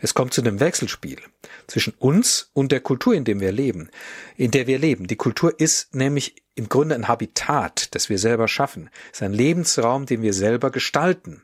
Es 0.01 0.13
kommt 0.13 0.33
zu 0.33 0.41
einem 0.41 0.59
Wechselspiel 0.59 1.19
zwischen 1.67 1.93
uns 1.99 2.49
und 2.53 2.71
der 2.71 2.79
Kultur, 2.79 3.13
in 3.13 3.25
dem 3.25 3.41
wir 3.41 3.51
leben, 3.51 3.89
in 4.37 4.51
der 4.51 4.67
wir 4.67 4.79
leben. 4.79 5.07
Die 5.07 5.17
Kultur 5.17 5.59
ist 5.59 5.93
nämlich 5.93 6.43
im 6.55 6.69
Grunde 6.69 6.95
ein 6.95 7.07
Habitat, 7.07 7.93
das 7.93 8.09
wir 8.09 8.19
selber 8.19 8.47
schaffen. 8.47 8.89
Es 9.11 9.17
ist 9.17 9.23
ein 9.23 9.33
Lebensraum, 9.33 10.05
den 10.05 10.21
wir 10.21 10.33
selber 10.33 10.71
gestalten. 10.71 11.41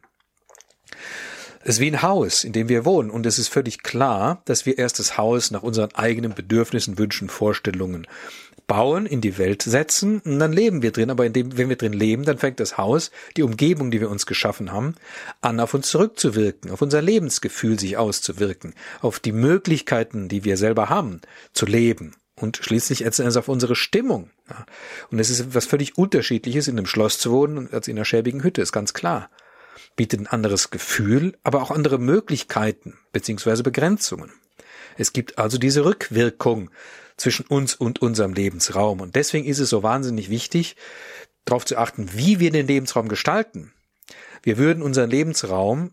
Es 1.67 1.77
ist 1.77 1.81
wie 1.81 1.88
ein 1.88 2.03
Haus, 2.03 2.43
in 2.43 2.53
dem 2.53 2.69
wir 2.69 2.86
wohnen. 2.86 3.10
Und 3.10 3.25
es 3.25 3.39
ist 3.39 3.48
völlig 3.48 3.81
klar, 3.81 4.39
dass 4.45 4.67
wir 4.67 4.77
erst 4.77 5.00
das 5.00 5.17
Haus 5.17 5.50
nach 5.50 5.63
unseren 5.63 5.95
eigenen 5.95 6.36
Bedürfnissen, 6.36 7.00
Wünschen, 7.00 7.27
Vorstellungen 7.27 8.05
bauen, 8.67 9.07
in 9.07 9.19
die 9.19 9.39
Welt 9.39 9.63
setzen 9.63 10.19
und 10.19 10.38
dann 10.38 10.53
leben 10.53 10.84
wir 10.84 10.91
drin. 10.91 11.10
Aber 11.10 11.25
indem, 11.25 11.57
wenn 11.57 11.69
wir 11.69 11.75
drin 11.75 11.93
leben, 11.93 12.24
dann 12.24 12.38
fängt 12.38 12.60
das 12.60 12.77
Haus, 12.77 13.10
die 13.36 13.41
Umgebung, 13.41 13.89
die 13.89 14.00
wir 14.00 14.12
uns 14.12 14.27
geschaffen 14.27 14.72
haben, 14.72 14.93
an, 15.41 15.60
auf 15.60 15.74
uns 15.74 15.89
zurückzuwirken, 15.89 16.69
auf 16.69 16.84
unser 16.84 17.01
Lebensgefühl 17.01 17.79
sich 17.79 17.98
auszuwirken, 17.98 18.75
auf 19.01 19.19
die 19.19 19.31
Möglichkeiten, 19.31 20.27
die 20.27 20.43
wir 20.43 20.57
selber 20.57 20.89
haben, 20.89 21.22
zu 21.53 21.65
leben 21.65 22.15
und 22.36 22.57
schließlich 22.57 23.03
erst 23.03 23.22
auf 23.22 23.48
unsere 23.48 23.75
Stimmung. 23.75 24.29
Und 25.10 25.17
es 25.17 25.31
ist 25.31 25.55
was 25.55 25.65
völlig 25.65 25.98
unterschiedliches, 25.98 26.67
in 26.67 26.77
einem 26.77 26.86
Schloss 26.86 27.17
zu 27.17 27.31
wohnen 27.31 27.69
als 27.72 27.88
in 27.88 27.98
einer 27.98 28.05
schäbigen 28.05 28.43
Hütte, 28.43 28.62
ist 28.62 28.72
ganz 28.72 28.93
klar 28.93 29.31
bietet 29.96 30.22
ein 30.22 30.27
anderes 30.27 30.70
Gefühl, 30.70 31.38
aber 31.44 31.62
auch 31.62 31.72
andere 31.72 31.98
Möglichkeiten 31.98 32.98
beziehungsweise 33.12 33.63
Begrenzungen. 33.63 34.32
Es 34.98 35.13
gibt 35.13 35.38
also 35.38 35.58
diese 35.58 35.86
Rückwirkung 35.86 36.70
zwischen 37.17 37.46
uns 37.46 37.75
und 37.75 38.01
unserem 38.01 38.34
Lebensraum. 38.34 39.01
Und 39.01 39.15
deswegen 39.15 39.46
ist 39.46 39.60
es 39.60 39.70
so 39.70 39.84
wahnsinnig 39.84 40.29
wichtig, 40.29 40.75
darauf 41.46 41.65
zu 41.65 41.77
achten, 41.77 42.10
wie 42.13 42.39
wir 42.39 42.51
den 42.51 42.67
Lebensraum 42.67 43.08
gestalten. 43.08 43.74
Wir 44.44 44.58
würden 44.58 44.84
unseren 44.84 45.10
Lebensraum 45.10 45.91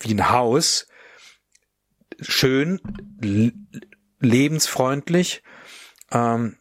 wie 0.00 0.14
ein 0.14 0.30
Haus 0.30 0.86
schön, 2.20 2.80
lebensfreundlich, 4.20 5.42
ähm, 6.10 6.56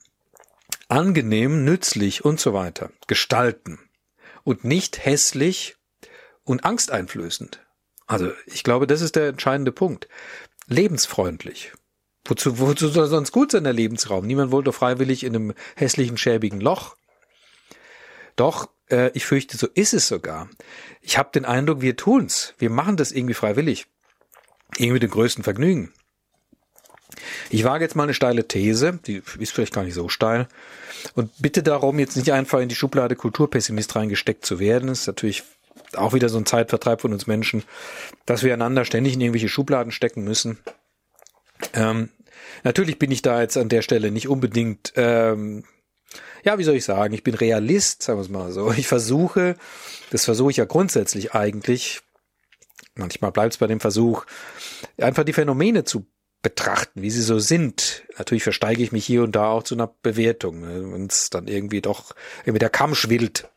angenehm, 0.88 1.64
nützlich 1.64 2.26
und 2.26 2.40
so 2.40 2.54
weiter 2.54 2.92
gestalten 3.08 3.80
und 4.44 4.64
nicht 4.64 5.06
hässlich 5.06 5.78
und 6.44 6.66
angsteinflößend. 6.66 7.60
Also 8.08 8.32
ich 8.46 8.64
glaube, 8.64 8.88
das 8.88 9.02
ist 9.02 9.16
der 9.16 9.30
entscheidende 9.30 9.72
Punkt. 9.72 10.08
Lebensfreundlich. 10.68 11.72
Wozu, 12.26 12.60
wozu 12.60 12.88
soll 12.88 13.08
sonst 13.08 13.32
gut 13.32 13.52
sein 13.52 13.64
der 13.64 13.74
Lebensraum? 13.74 14.26
Niemand 14.26 14.52
wollte 14.52 14.74
freiwillig 14.74 15.24
in 15.24 15.36
einem 15.36 15.54
hässlichen, 15.76 16.18
schäbigen 16.18 16.62
Loch. 16.62 16.96
Doch, 18.36 18.70
äh, 18.90 19.12
ich 19.14 19.26
fürchte, 19.26 19.58
so 19.58 19.68
ist 19.68 19.94
es 19.94 20.08
sogar. 20.08 20.50
Ich 21.02 21.18
habe 21.18 21.32
den 21.34 21.46
Eindruck, 21.46 21.82
wir 21.82 21.96
tun's. 21.96 22.54
Wir 22.58 22.70
machen 22.70 22.98
das 22.98 23.12
irgendwie 23.12 23.34
freiwillig. 23.34 23.88
Irgendwie 24.76 24.94
mit 24.94 25.04
dem 25.04 25.12
größten 25.12 25.44
Vergnügen. 25.44 25.92
Ich 27.50 27.64
wage 27.64 27.84
jetzt 27.84 27.96
mal 27.96 28.04
eine 28.04 28.14
steile 28.14 28.48
These, 28.48 29.00
die 29.06 29.22
ist 29.40 29.52
vielleicht 29.52 29.74
gar 29.74 29.84
nicht 29.84 29.94
so 29.94 30.08
steil, 30.08 30.48
und 31.16 31.32
bitte 31.40 31.64
darum, 31.64 32.00
jetzt 32.00 32.16
nicht 32.16 32.32
einfach 32.32 32.60
in 32.60 32.70
die 32.70 32.76
Schublade 32.76 33.16
Kulturpessimist 33.16 33.96
reingesteckt 33.96 34.46
zu 34.46 34.60
werden. 34.60 34.88
Das 34.88 35.02
ist 35.02 35.08
natürlich 35.08 35.44
auch 35.98 36.14
wieder 36.14 36.30
so 36.30 36.38
ein 36.38 36.46
Zeitvertreib 36.46 37.02
von 37.02 37.14
uns 37.14 37.28
Menschen, 37.28 37.64
dass 38.26 38.44
wir 38.44 38.54
einander 38.54 38.86
ständig 38.86 39.14
in 39.14 39.22
irgendwelche 39.22 39.50
Schubladen 39.50 39.92
stecken 39.92 40.24
müssen. 40.24 40.60
Ähm, 41.74 42.10
natürlich 42.64 43.00
bin 43.00 43.12
ich 43.12 43.22
da 43.22 43.42
jetzt 43.42 43.58
an 43.58 43.70
der 43.70 43.82
Stelle 43.82 44.12
nicht 44.12 44.28
unbedingt, 44.28 44.94
ähm, 44.96 45.64
ja, 46.44 46.58
wie 46.58 46.64
soll 46.64 46.76
ich 46.76 46.86
sagen, 46.86 47.14
ich 47.14 47.24
bin 47.24 47.36
Realist, 47.36 48.04
sagen 48.04 48.20
wir 48.20 48.24
es 48.24 48.30
mal 48.30 48.52
so. 48.52 48.72
Ich 48.72 48.88
versuche, 48.88 49.56
das 50.10 50.26
versuche 50.26 50.52
ich 50.52 50.58
ja 50.58 50.66
grundsätzlich 50.66 51.34
eigentlich, 51.34 52.02
manchmal 52.96 53.32
bleibt 53.32 53.54
es 53.54 53.58
bei 53.58 53.68
dem 53.68 53.80
Versuch, 53.80 54.26
einfach 54.98 55.24
die 55.24 55.34
Phänomene 55.34 55.84
zu 55.84 56.06
betrachten, 56.42 57.04
wie 57.04 57.12
sie 57.12 57.22
so 57.22 57.38
sind. 57.38 58.04
Natürlich 58.18 58.44
versteige 58.44 58.82
ich 58.82 58.92
mich 58.92 59.06
hier 59.06 59.24
und 59.24 59.36
da 59.36 59.52
auch 59.52 59.64
zu 59.64 59.76
einer 59.76 59.94
Bewertung, 60.02 60.62
ne, 60.62 60.92
wenn 60.92 61.06
es 61.06 61.30
dann 61.30 61.48
irgendwie 61.48 61.82
doch 61.82 62.16
irgendwie 62.42 62.60
der 62.60 62.70
Kamm 62.70 62.96
schwillt 62.96 63.48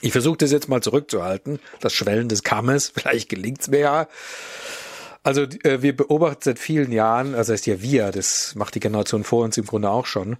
ich 0.00 0.12
versuche 0.12 0.38
das 0.38 0.52
jetzt 0.52 0.68
mal 0.68 0.82
zurückzuhalten, 0.82 1.60
das 1.80 1.92
Schwellen 1.92 2.28
des 2.28 2.42
Kammes, 2.42 2.88
vielleicht 2.94 3.28
gelingt's 3.28 3.68
mir 3.68 3.80
ja. 3.80 4.08
Also 5.22 5.42
äh, 5.42 5.82
wir 5.82 5.94
beobachten 5.94 6.40
seit 6.42 6.58
vielen 6.58 6.92
Jahren, 6.92 7.34
also 7.34 7.52
heißt 7.52 7.66
ja 7.66 7.82
wir, 7.82 8.10
das 8.10 8.54
macht 8.54 8.74
die 8.74 8.80
Generation 8.80 9.24
vor 9.24 9.44
uns 9.44 9.58
im 9.58 9.66
Grunde 9.66 9.90
auch 9.90 10.06
schon, 10.06 10.38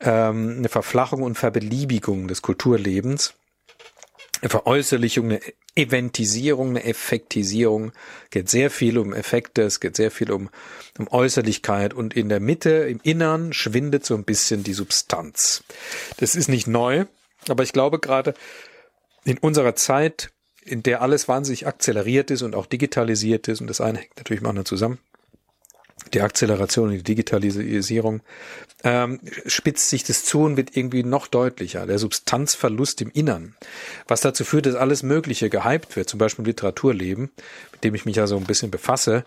ähm, 0.00 0.56
eine 0.58 0.68
Verflachung 0.68 1.22
und 1.22 1.38
Verbeliebigung 1.38 2.26
des 2.26 2.42
Kulturlebens, 2.42 3.34
eine 4.40 4.48
Veräußerlichung, 4.48 5.26
eine 5.26 5.40
Eventisierung, 5.76 6.70
eine 6.70 6.84
Effektisierung, 6.84 7.92
geht 8.30 8.48
sehr 8.48 8.70
viel 8.70 8.98
um 8.98 9.12
Effekte, 9.12 9.62
es 9.62 9.80
geht 9.80 9.96
sehr 9.96 10.10
viel 10.10 10.32
um, 10.32 10.50
um 10.98 11.08
Äußerlichkeit 11.08 11.94
und 11.94 12.14
in 12.14 12.28
der 12.28 12.40
Mitte, 12.40 12.70
im 12.70 13.00
Innern 13.02 13.52
schwindet 13.52 14.04
so 14.04 14.14
ein 14.14 14.24
bisschen 14.24 14.64
die 14.64 14.72
Substanz. 14.72 15.62
Das 16.16 16.34
ist 16.34 16.48
nicht 16.48 16.66
neu, 16.66 17.04
aber 17.48 17.62
ich 17.62 17.72
glaube 17.72 17.98
gerade, 17.98 18.34
in 19.24 19.38
unserer 19.38 19.74
Zeit, 19.74 20.30
in 20.64 20.82
der 20.82 21.02
alles 21.02 21.28
wahnsinnig 21.28 21.66
akzeleriert 21.66 22.30
ist 22.30 22.42
und 22.42 22.54
auch 22.54 22.66
digitalisiert 22.66 23.48
ist, 23.48 23.60
und 23.60 23.66
das 23.66 23.80
eine 23.80 23.98
hängt 23.98 24.16
natürlich 24.16 24.42
mal 24.42 24.64
zusammen, 24.64 24.98
die 26.14 26.22
Akzeleration 26.22 26.88
und 26.88 26.94
die 26.94 27.02
Digitalisierung, 27.02 28.22
ähm, 28.82 29.20
spitzt 29.46 29.90
sich 29.90 30.04
das 30.04 30.24
zu 30.24 30.42
und 30.42 30.56
wird 30.56 30.76
irgendwie 30.76 31.02
noch 31.02 31.26
deutlicher. 31.26 31.86
Der 31.86 31.98
Substanzverlust 31.98 33.02
im 33.02 33.10
Innern, 33.10 33.54
was 34.08 34.20
dazu 34.20 34.44
führt, 34.44 34.66
dass 34.66 34.74
alles 34.74 35.02
Mögliche 35.02 35.50
gehypt 35.50 35.96
wird, 35.96 36.08
zum 36.08 36.18
Beispiel 36.18 36.44
Literaturleben, 36.44 37.30
mit 37.72 37.84
dem 37.84 37.94
ich 37.94 38.06
mich 38.06 38.16
ja 38.16 38.26
so 38.26 38.36
ein 38.36 38.44
bisschen 38.44 38.70
befasse, 38.70 39.24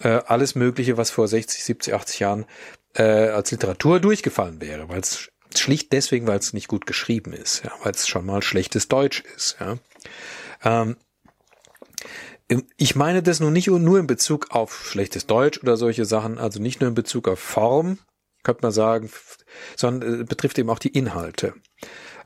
äh, 0.00 0.20
alles 0.26 0.54
Mögliche, 0.54 0.96
was 0.96 1.10
vor 1.10 1.28
60, 1.28 1.62
70, 1.64 1.94
80 1.94 2.20
Jahren 2.20 2.46
äh, 2.94 3.02
als 3.02 3.50
Literatur 3.50 4.00
durchgefallen 4.00 4.60
wäre, 4.60 4.88
weil 4.88 5.00
es 5.00 5.28
Schlicht 5.54 5.92
deswegen, 5.92 6.26
weil 6.26 6.38
es 6.38 6.52
nicht 6.52 6.68
gut 6.68 6.86
geschrieben 6.86 7.32
ist, 7.32 7.64
ja, 7.64 7.72
weil 7.82 7.92
es 7.92 8.06
schon 8.06 8.26
mal 8.26 8.42
schlechtes 8.42 8.88
Deutsch 8.88 9.22
ist. 9.36 9.56
Ja. 9.60 9.78
Ähm, 10.64 10.96
ich 12.76 12.96
meine 12.96 13.22
das 13.22 13.40
nun 13.40 13.52
nicht 13.52 13.68
nur 13.68 13.98
in 13.98 14.06
Bezug 14.06 14.50
auf 14.50 14.86
schlechtes 14.86 15.26
Deutsch 15.26 15.60
oder 15.62 15.76
solche 15.76 16.04
Sachen, 16.04 16.38
also 16.38 16.60
nicht 16.60 16.80
nur 16.80 16.88
in 16.88 16.94
Bezug 16.94 17.28
auf 17.28 17.38
Form, 17.38 17.98
könnte 18.42 18.62
man 18.62 18.72
sagen, 18.72 19.10
sondern 19.76 20.20
äh, 20.20 20.24
betrifft 20.24 20.58
eben 20.58 20.70
auch 20.70 20.78
die 20.78 20.88
Inhalte. 20.88 21.54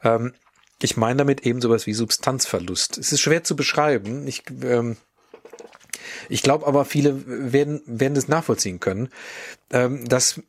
Ähm, 0.05 0.35
ich 0.81 0.97
meine 0.97 1.19
damit 1.19 1.47
eben 1.47 1.61
sowas 1.61 1.87
wie 1.87 1.95
Substanzverlust. 1.95 2.99
Es 2.99 3.13
ist 3.13 3.21
schwer 3.21 3.45
zu 3.45 3.57
beschreiben. 3.57 4.27
Ich, 4.27 4.45
ähm, 4.63 4.97
ich 6.29 6.43
glaube 6.43 6.67
aber, 6.67 6.85
viele 6.85 7.53
werden, 7.53 7.83
werden 7.87 8.15
das 8.15 8.29
nachvollziehen 8.29 8.81
können, 8.81 9.09
ähm, 9.71 10.05
dass 10.09 10.41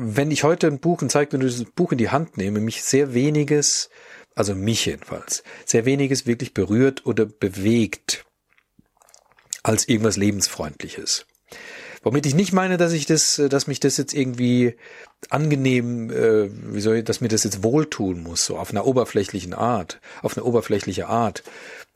wenn 0.00 0.30
ich 0.30 0.44
heute 0.44 0.68
ein 0.68 0.78
Buch, 0.78 1.02
ein 1.02 1.10
zeitgenössisches 1.10 1.72
Buch 1.72 1.90
in 1.90 1.98
die 1.98 2.10
Hand 2.10 2.36
nehme, 2.36 2.60
mich 2.60 2.84
sehr 2.84 3.14
weniges, 3.14 3.90
also 4.36 4.54
mich 4.54 4.86
jedenfalls, 4.86 5.42
sehr 5.64 5.84
weniges 5.84 6.24
wirklich 6.24 6.54
berührt 6.54 7.04
oder 7.04 7.26
bewegt 7.26 8.24
als 9.64 9.88
irgendwas 9.88 10.16
lebensfreundliches. 10.16 11.26
Womit 12.04 12.26
ich 12.26 12.36
nicht 12.36 12.52
meine, 12.52 12.76
dass 12.76 12.92
ich 12.92 13.06
das, 13.06 13.42
dass 13.50 13.66
mich 13.66 13.80
das 13.80 13.96
jetzt 13.96 14.14
irgendwie 14.14 14.76
angenehm, 15.30 16.10
äh, 16.10 16.48
wie 16.72 16.80
soll 16.80 16.98
ich, 16.98 17.04
dass 17.04 17.20
mir 17.20 17.28
das 17.28 17.42
jetzt 17.42 17.64
wohltun 17.64 18.22
muss, 18.22 18.46
so 18.46 18.56
auf 18.56 18.70
einer 18.70 18.86
oberflächlichen 18.86 19.52
Art, 19.52 20.00
auf 20.22 20.36
eine 20.36 20.44
oberflächliche 20.44 21.08
Art, 21.08 21.42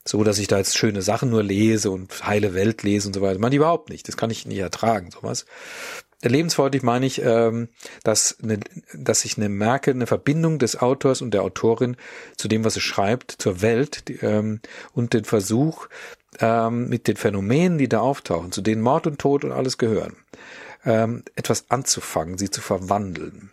so 0.04 0.25
dass 0.25 0.40
ich 0.40 0.49
da 0.49 0.59
jetzt 0.59 0.76
schöne 0.76 1.02
Sachen 1.02 1.30
nur 1.30 1.44
lese 1.44 1.92
und 1.92 2.26
heile 2.26 2.52
Welt 2.52 2.82
lese 2.82 3.06
und 3.06 3.14
so 3.14 3.23
weiter. 3.23 3.38
Man 3.38 3.52
überhaupt 3.52 3.90
nicht. 3.90 4.09
Das 4.09 4.16
kann 4.16 4.30
ich 4.30 4.44
nicht 4.44 4.59
ertragen, 4.59 5.11
sowas 5.12 5.47
lebensfreundlich 6.28 6.82
meine 6.82 7.06
ich, 7.06 7.20
ähm, 7.22 7.68
dass, 8.04 8.38
eine, 8.42 8.60
dass 8.94 9.24
ich 9.24 9.36
eine 9.36 9.48
merke, 9.48 9.90
eine 9.90 10.06
Verbindung 10.06 10.58
des 10.58 10.80
Autors 10.80 11.22
und 11.22 11.32
der 11.32 11.42
Autorin 11.42 11.96
zu 12.36 12.48
dem, 12.48 12.64
was 12.64 12.74
sie 12.74 12.80
schreibt, 12.80 13.32
zur 13.38 13.62
Welt 13.62 14.08
die, 14.08 14.14
ähm, 14.16 14.60
und 14.92 15.14
den 15.14 15.24
Versuch, 15.24 15.88
ähm, 16.38 16.88
mit 16.88 17.08
den 17.08 17.16
Phänomenen, 17.16 17.78
die 17.78 17.88
da 17.88 18.00
auftauchen, 18.00 18.52
zu 18.52 18.62
denen 18.62 18.82
Mord 18.82 19.06
und 19.06 19.18
Tod 19.18 19.44
und 19.44 19.52
alles 19.52 19.78
gehören, 19.78 20.16
ähm, 20.84 21.24
etwas 21.34 21.70
anzufangen, 21.70 22.38
sie 22.38 22.50
zu 22.50 22.60
verwandeln. 22.60 23.50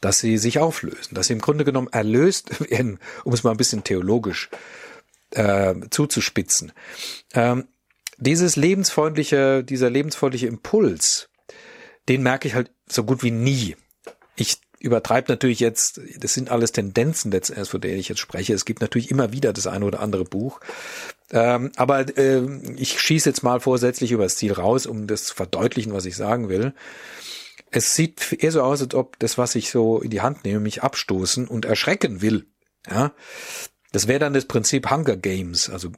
Dass 0.00 0.18
sie 0.18 0.38
sich 0.38 0.58
auflösen, 0.58 1.14
dass 1.14 1.26
sie 1.26 1.34
im 1.34 1.40
Grunde 1.40 1.64
genommen 1.64 1.88
erlöst 1.92 2.60
werden, 2.70 2.98
um 3.24 3.32
es 3.32 3.44
mal 3.44 3.52
ein 3.52 3.56
bisschen 3.56 3.84
theologisch 3.84 4.50
äh, 5.30 5.74
zuzuspitzen. 5.90 6.72
Ähm, 7.34 7.66
dieses 8.20 8.56
lebensfreundliche, 8.56 9.64
dieser 9.64 9.90
lebensfreundliche 9.90 10.46
Impuls, 10.46 11.28
den 12.08 12.22
merke 12.22 12.48
ich 12.48 12.54
halt 12.54 12.70
so 12.86 13.04
gut 13.04 13.22
wie 13.22 13.30
nie. 13.30 13.76
Ich 14.36 14.58
übertreibe 14.78 15.30
natürlich 15.30 15.60
jetzt, 15.60 16.00
das 16.18 16.34
sind 16.34 16.50
alles 16.50 16.72
Tendenzen 16.72 17.30
letztendlich, 17.30 17.68
von 17.68 17.80
denen 17.80 17.98
ich 17.98 18.08
jetzt 18.08 18.20
spreche. 18.20 18.54
Es 18.54 18.64
gibt 18.64 18.80
natürlich 18.80 19.10
immer 19.10 19.32
wieder 19.32 19.52
das 19.52 19.66
eine 19.66 19.84
oder 19.84 20.00
andere 20.00 20.24
Buch. 20.24 20.60
Ähm, 21.30 21.70
aber 21.76 22.16
äh, 22.16 22.42
ich 22.76 23.00
schieße 23.00 23.28
jetzt 23.28 23.42
mal 23.42 23.60
vorsätzlich 23.60 24.12
über 24.12 24.24
das 24.24 24.36
Ziel 24.36 24.52
raus, 24.52 24.86
um 24.86 25.06
das 25.06 25.24
zu 25.24 25.34
verdeutlichen, 25.34 25.92
was 25.92 26.06
ich 26.06 26.16
sagen 26.16 26.48
will. 26.48 26.72
es 27.70 27.94
sieht 27.94 28.32
eher 28.32 28.52
so 28.52 28.62
aus, 28.62 28.80
als 28.80 28.94
ob 28.94 29.18
das, 29.18 29.38
was 29.38 29.54
ich 29.54 29.70
so 29.70 30.00
in 30.00 30.10
die 30.10 30.22
Hand 30.22 30.44
nehme, 30.44 30.60
mich 30.60 30.82
abstoßen 30.82 31.46
und 31.46 31.66
erschrecken 31.66 32.22
will. 32.22 32.46
Ja, 32.88 33.12
das 33.92 34.08
wäre 34.08 34.18
dann 34.18 34.32
das 34.32 34.46
Prinzip 34.46 34.90
Hunger 34.90 35.16
Games, 35.16 35.68
also 35.68 35.90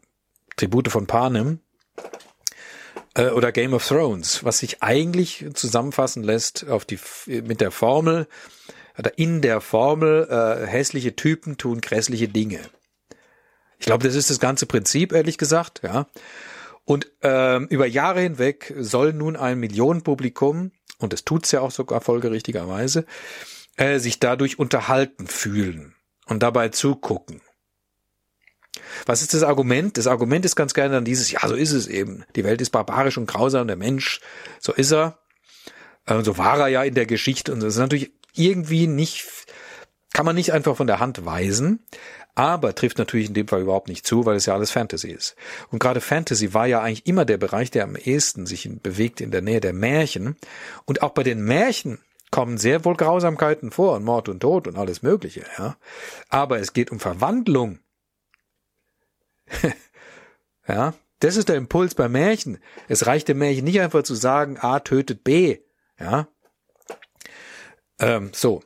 Tribute 0.56 0.88
von 0.88 1.06
Panem 1.06 1.60
äh, 3.14 3.30
oder 3.30 3.52
Game 3.52 3.74
of 3.74 3.86
Thrones, 3.86 4.44
was 4.44 4.58
sich 4.58 4.82
eigentlich 4.82 5.46
zusammenfassen 5.54 6.22
lässt 6.22 6.68
auf 6.68 6.84
die 6.84 6.98
mit 7.26 7.60
der 7.60 7.70
Formel 7.70 8.26
oder 8.98 9.18
in 9.18 9.40
der 9.40 9.60
Formel 9.60 10.28
äh, 10.30 10.66
hässliche 10.66 11.16
Typen 11.16 11.56
tun 11.56 11.80
grässliche 11.80 12.28
Dinge. 12.28 12.60
Ich 13.78 13.86
glaube, 13.86 14.06
das 14.06 14.14
ist 14.14 14.30
das 14.30 14.38
ganze 14.38 14.66
Prinzip, 14.66 15.12
ehrlich 15.12 15.38
gesagt, 15.38 15.80
ja. 15.82 16.06
Und 16.84 17.10
ähm, 17.22 17.66
über 17.68 17.86
Jahre 17.86 18.20
hinweg 18.20 18.72
soll 18.78 19.12
nun 19.12 19.36
ein 19.36 19.58
Millionenpublikum, 19.58 20.72
und 20.98 21.12
es 21.12 21.24
tut's 21.24 21.50
ja 21.52 21.60
auch 21.60 21.70
sogar 21.70 22.00
folgerichtigerweise, 22.00 23.06
äh, 23.76 23.98
sich 23.98 24.20
dadurch 24.20 24.58
unterhalten 24.58 25.26
fühlen 25.26 25.94
und 26.26 26.42
dabei 26.42 26.68
zugucken. 26.68 27.40
Was 29.06 29.22
ist 29.22 29.34
das 29.34 29.42
Argument? 29.42 29.96
Das 29.96 30.06
Argument 30.06 30.44
ist 30.44 30.56
ganz 30.56 30.74
gerne 30.74 30.94
dann 30.94 31.04
dieses, 31.04 31.30
ja, 31.30 31.46
so 31.46 31.54
ist 31.54 31.72
es 31.72 31.86
eben. 31.86 32.24
Die 32.36 32.44
Welt 32.44 32.60
ist 32.60 32.70
barbarisch 32.70 33.18
und 33.18 33.26
grausam, 33.26 33.66
der 33.66 33.76
Mensch, 33.76 34.20
so 34.60 34.72
ist 34.72 34.92
er. 34.92 35.18
Äh, 36.06 36.22
so 36.22 36.38
war 36.38 36.58
er 36.60 36.68
ja 36.68 36.82
in 36.82 36.94
der 36.94 37.06
Geschichte 37.06 37.52
und 37.52 37.60
das 37.60 37.74
ist 37.74 37.80
natürlich 37.80 38.12
irgendwie 38.34 38.86
nicht, 38.86 39.26
kann 40.12 40.26
man 40.26 40.34
nicht 40.34 40.52
einfach 40.52 40.76
von 40.76 40.86
der 40.86 41.00
Hand 41.00 41.24
weisen, 41.24 41.80
aber 42.34 42.74
trifft 42.74 42.98
natürlich 42.98 43.28
in 43.28 43.34
dem 43.34 43.48
Fall 43.48 43.60
überhaupt 43.60 43.88
nicht 43.88 44.06
zu, 44.06 44.24
weil 44.24 44.36
es 44.36 44.46
ja 44.46 44.54
alles 44.54 44.70
Fantasy 44.70 45.10
ist. 45.10 45.36
Und 45.70 45.78
gerade 45.78 46.00
Fantasy 46.00 46.54
war 46.54 46.66
ja 46.66 46.80
eigentlich 46.80 47.06
immer 47.06 47.24
der 47.24 47.36
Bereich, 47.36 47.70
der 47.70 47.84
am 47.84 47.96
ehesten 47.96 48.46
sich 48.46 48.68
bewegt 48.82 49.20
in 49.20 49.30
der 49.30 49.42
Nähe 49.42 49.60
der 49.60 49.74
Märchen. 49.74 50.36
Und 50.86 51.02
auch 51.02 51.10
bei 51.10 51.22
den 51.22 51.42
Märchen 51.42 51.98
kommen 52.30 52.56
sehr 52.56 52.84
wohl 52.84 52.96
Grausamkeiten 52.96 53.70
vor 53.70 53.94
und 53.94 54.04
Mord 54.04 54.28
und 54.30 54.40
Tod 54.40 54.66
und 54.66 54.76
alles 54.76 55.02
Mögliche, 55.02 55.44
ja. 55.58 55.76
Aber 56.30 56.58
es 56.58 56.72
geht 56.72 56.90
um 56.90 56.98
Verwandlung. 56.98 57.78
ja, 60.68 60.94
das 61.20 61.36
ist 61.36 61.48
der 61.48 61.56
Impuls 61.56 61.94
bei 61.94 62.08
Märchen. 62.08 62.58
Es 62.88 63.06
reicht 63.06 63.28
dem 63.28 63.38
Märchen 63.38 63.64
nicht 63.64 63.80
einfach 63.80 64.02
zu 64.02 64.14
sagen, 64.14 64.58
A 64.58 64.80
tötet 64.80 65.22
B, 65.24 65.58
ja. 65.98 66.26
Ähm, 68.00 68.30
so. 68.34 68.62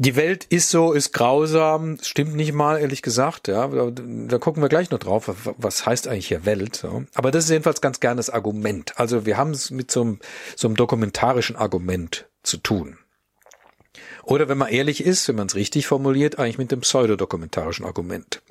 Die 0.00 0.14
Welt 0.14 0.44
ist 0.44 0.68
so, 0.68 0.92
ist 0.92 1.12
grausam, 1.12 1.98
stimmt 2.02 2.36
nicht 2.36 2.52
mal, 2.52 2.78
ehrlich 2.78 3.02
gesagt, 3.02 3.48
ja. 3.48 3.66
Da, 3.66 3.90
da 3.90 4.38
gucken 4.38 4.62
wir 4.62 4.68
gleich 4.68 4.90
noch 4.90 5.00
drauf, 5.00 5.28
was 5.56 5.86
heißt 5.86 6.06
eigentlich 6.06 6.28
hier 6.28 6.44
Welt. 6.44 6.76
So. 6.76 7.04
Aber 7.14 7.30
das 7.30 7.44
ist 7.44 7.50
jedenfalls 7.50 7.80
ganz 7.80 7.98
gern 7.98 8.16
das 8.16 8.30
Argument. 8.30 8.98
Also 8.98 9.26
wir 9.26 9.36
haben 9.36 9.50
es 9.50 9.70
mit 9.70 9.90
so 9.90 10.02
einem, 10.02 10.18
so 10.54 10.68
einem 10.68 10.76
dokumentarischen 10.76 11.56
Argument 11.56 12.28
zu 12.42 12.58
tun. 12.58 12.98
Oder 14.22 14.48
wenn 14.48 14.58
man 14.58 14.68
ehrlich 14.68 15.02
ist, 15.02 15.26
wenn 15.26 15.36
man 15.36 15.46
es 15.46 15.54
richtig 15.54 15.86
formuliert, 15.86 16.38
eigentlich 16.38 16.58
mit 16.58 16.70
dem 16.70 16.82
pseudodokumentarischen 16.82 17.86
Argument. 17.86 18.42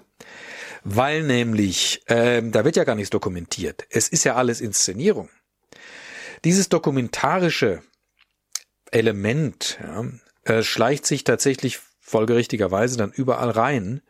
Weil 0.83 1.23
nämlich, 1.23 2.03
ähm, 2.07 2.51
da 2.51 2.63
wird 2.63 2.75
ja 2.75 2.83
gar 2.83 2.95
nichts 2.95 3.09
dokumentiert. 3.09 3.85
Es 3.89 4.07
ist 4.07 4.23
ja 4.23 4.35
alles 4.35 4.61
Inszenierung. 4.61 5.29
Dieses 6.45 6.69
dokumentarische 6.69 7.81
Element 8.91 9.79
ja, 9.81 10.05
äh, 10.43 10.63
schleicht 10.63 11.05
sich 11.05 11.23
tatsächlich 11.23 11.79
folgerichtigerweise 11.99 12.97
dann 12.97 13.11
überall 13.11 13.49
rein. 13.49 14.01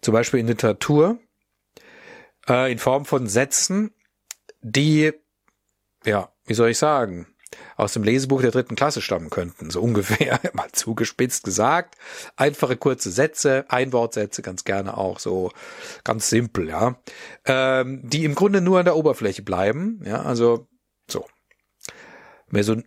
Zum 0.00 0.12
Beispiel 0.12 0.40
in 0.40 0.48
Literatur, 0.48 1.20
äh, 2.48 2.72
in 2.72 2.78
Form 2.78 3.04
von 3.04 3.28
Sätzen, 3.28 3.94
die, 4.60 5.12
ja, 6.04 6.32
wie 6.46 6.54
soll 6.54 6.70
ich 6.70 6.78
sagen, 6.78 7.31
aus 7.82 7.92
dem 7.92 8.04
Lesebuch 8.04 8.40
der 8.40 8.50
dritten 8.50 8.76
Klasse 8.76 9.02
stammen 9.02 9.30
könnten, 9.30 9.70
so 9.70 9.80
ungefähr, 9.82 10.40
mal 10.52 10.70
zugespitzt 10.72 11.44
gesagt. 11.44 11.96
Einfache 12.36 12.76
kurze 12.76 13.10
Sätze, 13.10 13.64
Einwortsätze 13.68 14.42
ganz 14.42 14.64
gerne 14.64 14.96
auch 14.96 15.18
so 15.18 15.50
ganz 16.04 16.30
simpel, 16.30 16.68
ja, 16.68 16.96
ähm, 17.44 18.00
die 18.04 18.24
im 18.24 18.34
Grunde 18.34 18.60
nur 18.60 18.78
an 18.78 18.84
der 18.84 18.96
Oberfläche 18.96 19.42
bleiben, 19.42 20.00
ja, 20.04 20.22
also 20.22 20.68
so. 21.10 21.26
Mehr 22.50 22.64
so 22.64 22.74
ein 22.74 22.84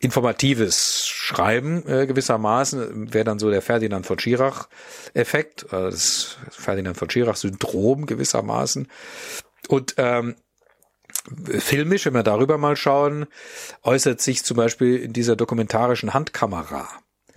informatives 0.00 1.08
Schreiben 1.08 1.84
äh, 1.86 2.06
gewissermaßen 2.06 3.12
wäre 3.12 3.24
dann 3.24 3.38
so 3.38 3.50
der 3.50 3.62
Ferdinand 3.62 4.06
von 4.06 4.18
Schirach-Effekt, 4.18 5.64
äh, 5.64 5.90
das 5.90 6.38
Ferdinand 6.50 6.96
von 6.96 7.10
Schirach-Syndrom 7.10 8.06
gewissermaßen. 8.06 8.88
Und 9.68 9.94
ähm, 9.96 10.36
filmisch, 11.58 12.06
wenn 12.06 12.14
wir 12.14 12.22
darüber 12.22 12.58
mal 12.58 12.76
schauen, 12.76 13.26
äußert 13.82 14.20
sich 14.20 14.44
zum 14.44 14.56
Beispiel 14.56 14.96
in 14.96 15.12
dieser 15.12 15.36
dokumentarischen 15.36 16.14
Handkamera, 16.14 16.88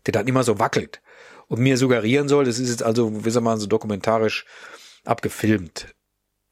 der 0.06 0.14
dann 0.14 0.28
immer 0.28 0.44
so 0.44 0.60
wackelt 0.60 1.02
und 1.48 1.60
mir 1.60 1.78
suggerieren 1.78 2.30
soll, 2.30 2.46
das 2.46 2.60
ist 2.60 2.70
jetzt 2.70 2.84
also, 2.84 3.26
wie 3.26 3.30
soll 3.30 3.42
man 3.42 3.60
so 3.60 3.68
dokumentarisch 3.68 4.46
abgefilmt. 5.04 5.94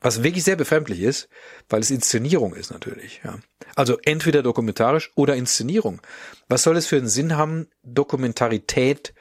Was 0.01 0.23
wirklich 0.23 0.43
sehr 0.43 0.55
befremdlich 0.55 1.01
ist, 1.01 1.29
weil 1.69 1.81
es 1.81 1.89
Inszenierung 1.89 2.53
ist 2.53 2.71
natürlich. 2.71 3.21
Ja. 3.23 3.39
Also 3.75 3.97
entweder 4.03 4.43
dokumentarisch 4.43 5.11
oder 5.15 5.35
Inszenierung. 5.35 6.01
Was 6.47 6.63
soll 6.63 6.75
es 6.75 6.87
für 6.87 6.97
einen 6.97 7.07
Sinn 7.07 7.37
haben, 7.37 7.67
Dokumentarität 7.83 9.13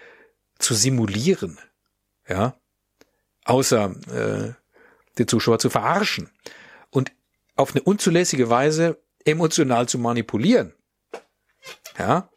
zu 0.59 0.75
simulieren? 0.75 1.59
Ja, 2.29 2.59
außer 3.45 3.95
äh, 4.13 4.55
die 5.19 5.27
Zuschauer 5.27 5.61
zu 5.61 5.71
verarschen 5.71 6.29
auf 7.59 7.75
eine 7.75 7.83
unzulässige 7.83 8.51
Weise 8.51 9.03
emotional 9.25 9.89
zu 9.89 9.99
manipulieren. 9.99 10.75
Ja, 11.99 12.31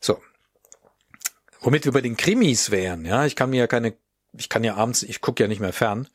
so. 0.00 0.20
Womit 1.60 1.84
wir 1.84 1.92
bei 1.92 2.00
den 2.00 2.16
Krimis 2.16 2.70
wären. 2.70 3.04
Ja, 3.04 3.26
ich 3.26 3.36
kann 3.36 3.50
mir 3.50 3.58
ja 3.58 3.66
keine, 3.66 3.94
ich 4.32 4.48
kann 4.48 4.64
ja 4.64 4.76
abends, 4.76 5.02
ich 5.02 5.20
gucke 5.20 5.42
ja 5.42 5.48
nicht 5.48 5.60
mehr 5.60 5.72
fern 5.72 6.08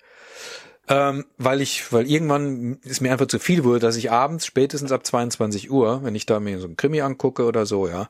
ähm, 0.90 1.26
weil 1.38 1.62
ich, 1.62 1.92
weil 1.94 2.10
irgendwann 2.10 2.80
es 2.84 3.00
mir 3.00 3.12
einfach 3.12 3.28
zu 3.28 3.40
viel 3.40 3.64
wurde, 3.64 3.80
dass 3.80 3.96
ich 3.96 4.12
abends 4.12 4.46
spätestens 4.46 4.92
ab 4.92 5.06
22 5.06 5.72
Uhr, 5.72 6.04
wenn 6.04 6.16
ich 6.16 6.26
da 6.26 6.40
mir 6.40 6.60
so 6.60 6.68
ein 6.68 6.76
Krimi 6.76 7.02
angucke 7.02 7.46
oder 7.46 7.66
so, 7.66 7.88
ja, 7.88 8.10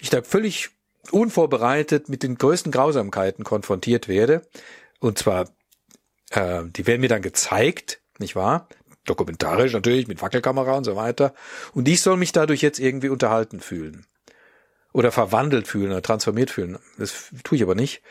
ich 0.00 0.10
da 0.10 0.22
völlig 0.22 0.70
unvorbereitet 1.12 2.08
mit 2.08 2.22
den 2.22 2.36
größten 2.36 2.72
Grausamkeiten 2.72 3.44
konfrontiert 3.44 4.08
werde. 4.08 4.42
Und 4.98 5.18
zwar, 5.18 5.48
äh, 6.30 6.64
die 6.66 6.86
werden 6.86 7.00
mir 7.00 7.08
dann 7.08 7.22
gezeigt, 7.22 8.00
nicht 8.18 8.34
wahr? 8.34 8.68
Dokumentarisch 9.08 9.72
natürlich, 9.72 10.08
mit 10.08 10.22
Wackelkamera 10.22 10.76
und 10.76 10.84
so 10.84 10.96
weiter. 10.96 11.34
Und 11.74 11.88
ich 11.88 12.02
soll 12.02 12.16
mich 12.16 12.32
dadurch 12.32 12.62
jetzt 12.62 12.78
irgendwie 12.78 13.08
unterhalten 13.08 13.60
fühlen. 13.60 14.06
Oder 14.92 15.12
verwandelt 15.12 15.68
fühlen 15.68 15.90
oder 15.90 16.02
transformiert 16.02 16.50
fühlen. 16.50 16.78
Das 16.98 17.30
tue 17.44 17.56
ich 17.56 17.62
aber 17.62 17.74
nicht. 17.74 18.02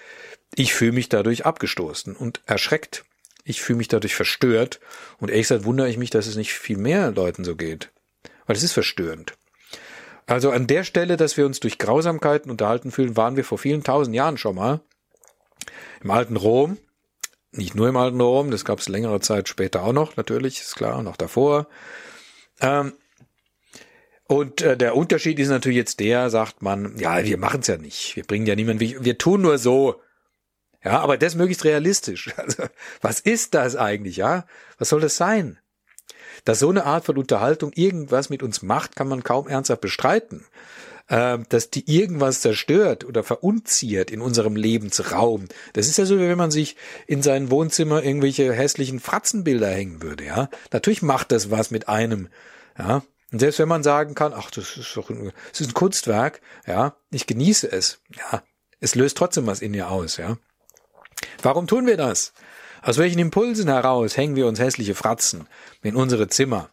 Ich 0.56 0.74
fühle 0.74 0.94
mich 0.94 1.10
dadurch 1.10 1.46
abgestoßen 1.46 2.16
und 2.16 2.42
erschreckt 2.46 3.04
ich 3.50 3.62
fühle 3.62 3.78
mich 3.78 3.88
dadurch 3.88 4.14
verstört 4.14 4.82
und 5.20 5.30
ehrlich 5.30 5.46
gesagt 5.48 5.64
wundere 5.64 5.90
ich 5.90 5.98
mich, 5.98 6.10
dass 6.10 6.28
es 6.28 6.36
nicht 6.36 6.52
viel 6.52 6.76
mehr 6.76 7.12
Leuten 7.12 7.46
so 7.46 7.56
geht. 7.56 7.94
Weil 8.46 8.58
es 8.58 8.64
ist 8.64 8.74
verstörend. 8.74 9.38
Also 10.26 10.52
an 10.52 10.68
der 10.68 10.84
Stelle, 10.84 11.16
dass 11.16 11.38
wir 11.38 11.46
uns 11.46 11.62
durch 11.62 11.78
Grausamkeiten 11.78 12.52
unterhalten 12.52 12.92
fühlen, 12.92 13.16
waren 13.16 13.38
wir 13.38 13.46
vor 13.46 13.58
vielen 13.58 13.86
tausend 13.86 14.14
Jahren 14.14 14.38
schon 14.38 14.56
mal. 14.56 14.82
Im 16.04 16.12
alten 16.12 16.36
Rom, 16.36 16.78
nicht 17.58 17.76
nur 17.76 17.90
im 17.90 17.98
alten 17.98 18.22
Rom, 18.22 18.52
das 18.52 18.66
gab 18.66 18.80
es 18.80 18.90
längere 18.90 19.20
Zeit 19.20 19.50
später 19.50 19.84
auch 19.84 19.94
noch, 19.94 20.18
natürlich, 20.18 20.60
ist 20.60 20.76
klar, 20.76 21.02
noch 21.04 21.18
davor. 21.18 21.68
Ähm, 22.62 22.94
und 24.28 24.62
äh, 24.62 24.76
der 24.76 24.96
Unterschied 24.96 25.40
ist 25.40 25.50
natürlich 25.50 25.78
jetzt 25.78 26.00
der, 26.00 26.30
sagt 26.30 26.62
man, 26.62 26.98
ja, 26.98 27.24
wir 27.24 27.38
machen 27.38 27.62
es 27.62 27.68
ja 27.68 27.78
nicht, 27.78 28.16
wir 28.16 28.24
bringen 28.24 28.46
ja 28.46 28.56
niemanden, 28.56 28.82
wir, 28.82 29.04
wir 29.04 29.18
tun 29.18 29.42
nur 29.42 29.58
so, 29.58 30.02
ja, 30.84 31.00
aber 31.00 31.18
das 31.18 31.36
möglichst 31.36 31.66
realistisch. 31.66 32.34
Also, 32.38 32.64
was 33.02 33.20
ist 33.20 33.54
das 33.54 33.76
eigentlich, 33.76 34.18
ja? 34.18 34.46
Was 34.78 34.90
soll 34.90 35.02
das 35.02 35.18
sein? 35.18 35.60
Dass 36.46 36.60
so 36.60 36.70
eine 36.70 36.86
Art 36.86 37.06
von 37.06 37.18
Unterhaltung 37.18 37.74
irgendwas 37.74 38.30
mit 38.30 38.44
uns 38.44 38.62
macht, 38.62 38.96
kann 38.96 39.08
man 39.08 39.24
kaum 39.24 39.48
ernsthaft 39.48 39.82
bestreiten. 39.82 40.46
Ähm, 41.10 41.46
dass 41.48 41.70
die 41.70 41.90
irgendwas 41.90 42.42
zerstört 42.42 43.06
oder 43.06 43.24
verunziert 43.24 44.12
in 44.12 44.20
unserem 44.20 44.58
Lebensraum. 44.58 45.48
Das 45.72 45.88
ist 45.88 45.98
ja 45.98 46.06
so, 46.06 46.18
wie 46.18 46.28
wenn 46.28 46.38
man 46.38 46.52
sich 46.52 46.76
in 47.06 47.24
sein 47.24 47.50
Wohnzimmer 47.50 48.04
irgendwelche 48.04 48.52
hässlichen 48.52 49.00
Fratzenbilder 49.00 49.70
hängen 49.70 50.02
würde, 50.02 50.26
ja. 50.26 50.50
Natürlich 50.74 51.02
macht 51.02 51.32
das 51.32 51.50
was 51.50 51.72
mit 51.72 51.88
einem, 51.88 52.28
ja. 52.78 53.04
Und 53.32 53.40
selbst 53.40 53.60
wenn 53.60 53.70
man 53.70 53.84
sagen 53.84 54.16
kann, 54.16 54.34
ach, 54.34 54.52
das 54.52 54.76
ist 54.76 54.98
doch 54.98 55.10
ein, 55.10 55.32
das 55.52 55.62
ist 55.62 55.70
ein 55.70 55.74
Kunstwerk, 55.74 56.42
ja, 56.66 56.98
ich 57.10 57.26
genieße 57.26 57.72
es, 57.72 58.00
ja, 58.14 58.44
es 58.82 58.94
löst 58.96 59.18
trotzdem 59.18 59.48
was 59.48 59.62
in 59.62 59.72
mir 59.72 59.90
aus, 59.90 60.18
ja. 60.18 60.38
Warum 61.42 61.68
tun 61.68 61.88
wir 61.88 61.96
das? 61.96 62.34
Aus 62.82 62.98
welchen 62.98 63.20
Impulsen 63.20 63.70
heraus 63.70 64.18
hängen 64.18 64.36
wir 64.36 64.46
uns 64.46 64.60
hässliche 64.60 64.94
Fratzen 64.94 65.48
in 65.84 65.96
unsere 65.96 66.28
Zimmer 66.28 66.70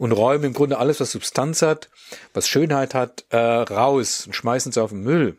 und 0.00 0.12
räumen 0.12 0.44
im 0.44 0.52
Grunde 0.54 0.78
alles, 0.78 0.98
was 0.98 1.12
Substanz 1.12 1.60
hat, 1.60 1.90
was 2.32 2.48
Schönheit 2.48 2.94
hat, 2.94 3.26
äh, 3.28 3.36
raus 3.36 4.24
und 4.26 4.34
schmeißen 4.34 4.70
es 4.70 4.78
auf 4.78 4.90
den 4.90 5.02
Müll? 5.02 5.36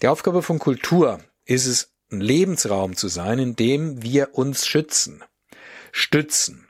Die 0.00 0.08
Aufgabe 0.08 0.40
von 0.40 0.58
Kultur 0.58 1.20
ist 1.44 1.66
es, 1.66 1.92
ein 2.10 2.20
Lebensraum 2.20 2.96
zu 2.96 3.08
sein, 3.08 3.38
in 3.38 3.56
dem 3.56 4.02
wir 4.02 4.34
uns 4.34 4.66
schützen, 4.66 5.22
stützen, 5.92 6.68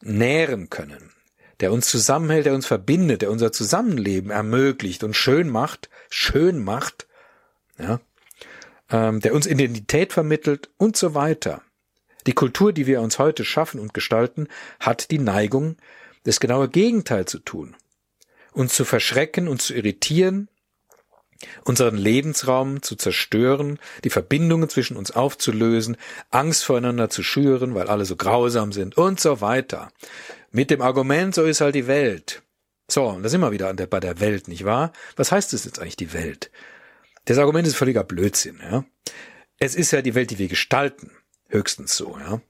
nähren 0.00 0.68
können, 0.70 1.12
der 1.60 1.72
uns 1.72 1.88
zusammenhält, 1.88 2.46
der 2.46 2.54
uns 2.54 2.66
verbindet, 2.66 3.22
der 3.22 3.30
unser 3.30 3.52
Zusammenleben 3.52 4.30
ermöglicht 4.30 5.02
und 5.02 5.16
schön 5.16 5.48
macht, 5.48 5.88
schön 6.10 6.62
macht, 6.62 7.08
ja, 7.78 8.00
ähm, 8.90 9.20
der 9.20 9.34
uns 9.34 9.46
Identität 9.46 10.12
vermittelt 10.12 10.68
und 10.76 10.96
so 10.96 11.14
weiter. 11.14 11.62
Die 12.26 12.32
Kultur, 12.32 12.72
die 12.72 12.86
wir 12.86 13.00
uns 13.00 13.18
heute 13.18 13.44
schaffen 13.44 13.80
und 13.80 13.94
gestalten, 13.94 14.48
hat 14.78 15.10
die 15.10 15.18
Neigung, 15.18 15.76
das 16.24 16.40
genaue 16.40 16.68
Gegenteil 16.68 17.26
zu 17.26 17.38
tun. 17.38 17.76
Uns 18.52 18.74
zu 18.74 18.84
verschrecken 18.84 19.48
und 19.48 19.62
zu 19.62 19.74
irritieren, 19.74 20.48
unseren 21.64 21.96
Lebensraum 21.96 22.82
zu 22.82 22.96
zerstören, 22.96 23.78
die 24.04 24.10
Verbindungen 24.10 24.68
zwischen 24.68 24.96
uns 24.96 25.10
aufzulösen, 25.10 25.96
Angst 26.30 26.64
voreinander 26.64 27.08
zu 27.08 27.22
schüren, 27.22 27.74
weil 27.74 27.88
alle 27.88 28.04
so 28.04 28.16
grausam 28.16 28.72
sind 28.72 28.96
und 28.96 29.20
so 29.20 29.40
weiter. 29.40 29.90
Mit 30.50 30.70
dem 30.70 30.82
Argument, 30.82 31.34
so 31.34 31.44
ist 31.44 31.60
halt 31.60 31.74
die 31.74 31.86
Welt. 31.86 32.42
So, 32.90 33.06
und 33.06 33.22
da 33.22 33.28
sind 33.28 33.40
wir 33.40 33.52
wieder 33.52 33.72
der, 33.72 33.86
bei 33.86 34.00
der 34.00 34.20
Welt, 34.20 34.48
nicht 34.48 34.64
wahr? 34.64 34.92
Was 35.16 35.32
heißt 35.32 35.52
es 35.54 35.64
jetzt 35.64 35.78
eigentlich 35.78 35.96
die 35.96 36.12
Welt? 36.12 36.50
Das 37.24 37.38
Argument 37.38 37.66
ist 37.66 37.76
völliger 37.76 38.04
Blödsinn, 38.04 38.58
ja. 38.60 38.84
Es 39.58 39.74
ist 39.74 39.92
ja 39.92 40.02
die 40.02 40.14
Welt, 40.14 40.30
die 40.30 40.38
wir 40.38 40.48
gestalten. 40.48 41.12
Höchstens 41.50 41.96
so, 41.96 42.16
ja. 42.18 42.40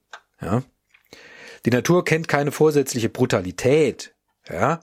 Ja. 0.41 0.63
Die 1.65 1.69
Natur 1.69 2.03
kennt 2.05 2.27
keine 2.27 2.51
vorsätzliche 2.51 3.09
Brutalität, 3.09 4.13
ja. 4.49 4.81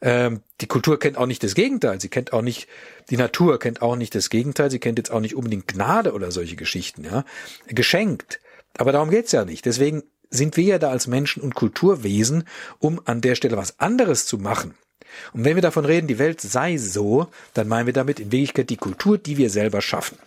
Ähm, 0.00 0.42
die 0.60 0.66
Kultur 0.66 0.98
kennt 0.98 1.16
auch 1.16 1.26
nicht 1.26 1.42
das 1.42 1.54
Gegenteil. 1.54 2.00
Sie 2.00 2.08
kennt 2.08 2.32
auch 2.32 2.42
nicht, 2.42 2.68
die 3.10 3.16
Natur 3.16 3.58
kennt 3.58 3.80
auch 3.80 3.96
nicht 3.96 4.14
das 4.14 4.28
Gegenteil. 4.28 4.70
Sie 4.70 4.78
kennt 4.78 4.98
jetzt 4.98 5.10
auch 5.10 5.20
nicht 5.20 5.34
unbedingt 5.34 5.66
Gnade 5.66 6.12
oder 6.12 6.30
solche 6.30 6.56
Geschichten, 6.56 7.04
ja. 7.04 7.24
Geschenkt. 7.68 8.40
Aber 8.76 8.92
darum 8.92 9.10
geht's 9.10 9.32
ja 9.32 9.44
nicht. 9.44 9.64
Deswegen 9.64 10.02
sind 10.30 10.56
wir 10.56 10.64
ja 10.64 10.78
da 10.78 10.90
als 10.90 11.06
Menschen 11.06 11.42
und 11.42 11.54
Kulturwesen, 11.54 12.44
um 12.80 13.00
an 13.04 13.20
der 13.20 13.34
Stelle 13.34 13.56
was 13.56 13.78
anderes 13.80 14.26
zu 14.26 14.36
machen. 14.36 14.74
Und 15.32 15.44
wenn 15.44 15.54
wir 15.54 15.62
davon 15.62 15.84
reden, 15.84 16.08
die 16.08 16.18
Welt 16.18 16.40
sei 16.40 16.76
so, 16.76 17.28
dann 17.54 17.68
meinen 17.68 17.86
wir 17.86 17.92
damit 17.92 18.18
in 18.20 18.32
Wirklichkeit 18.32 18.68
die 18.68 18.76
Kultur, 18.76 19.16
die 19.16 19.36
wir 19.36 19.48
selber 19.48 19.80
schaffen. 19.80 20.18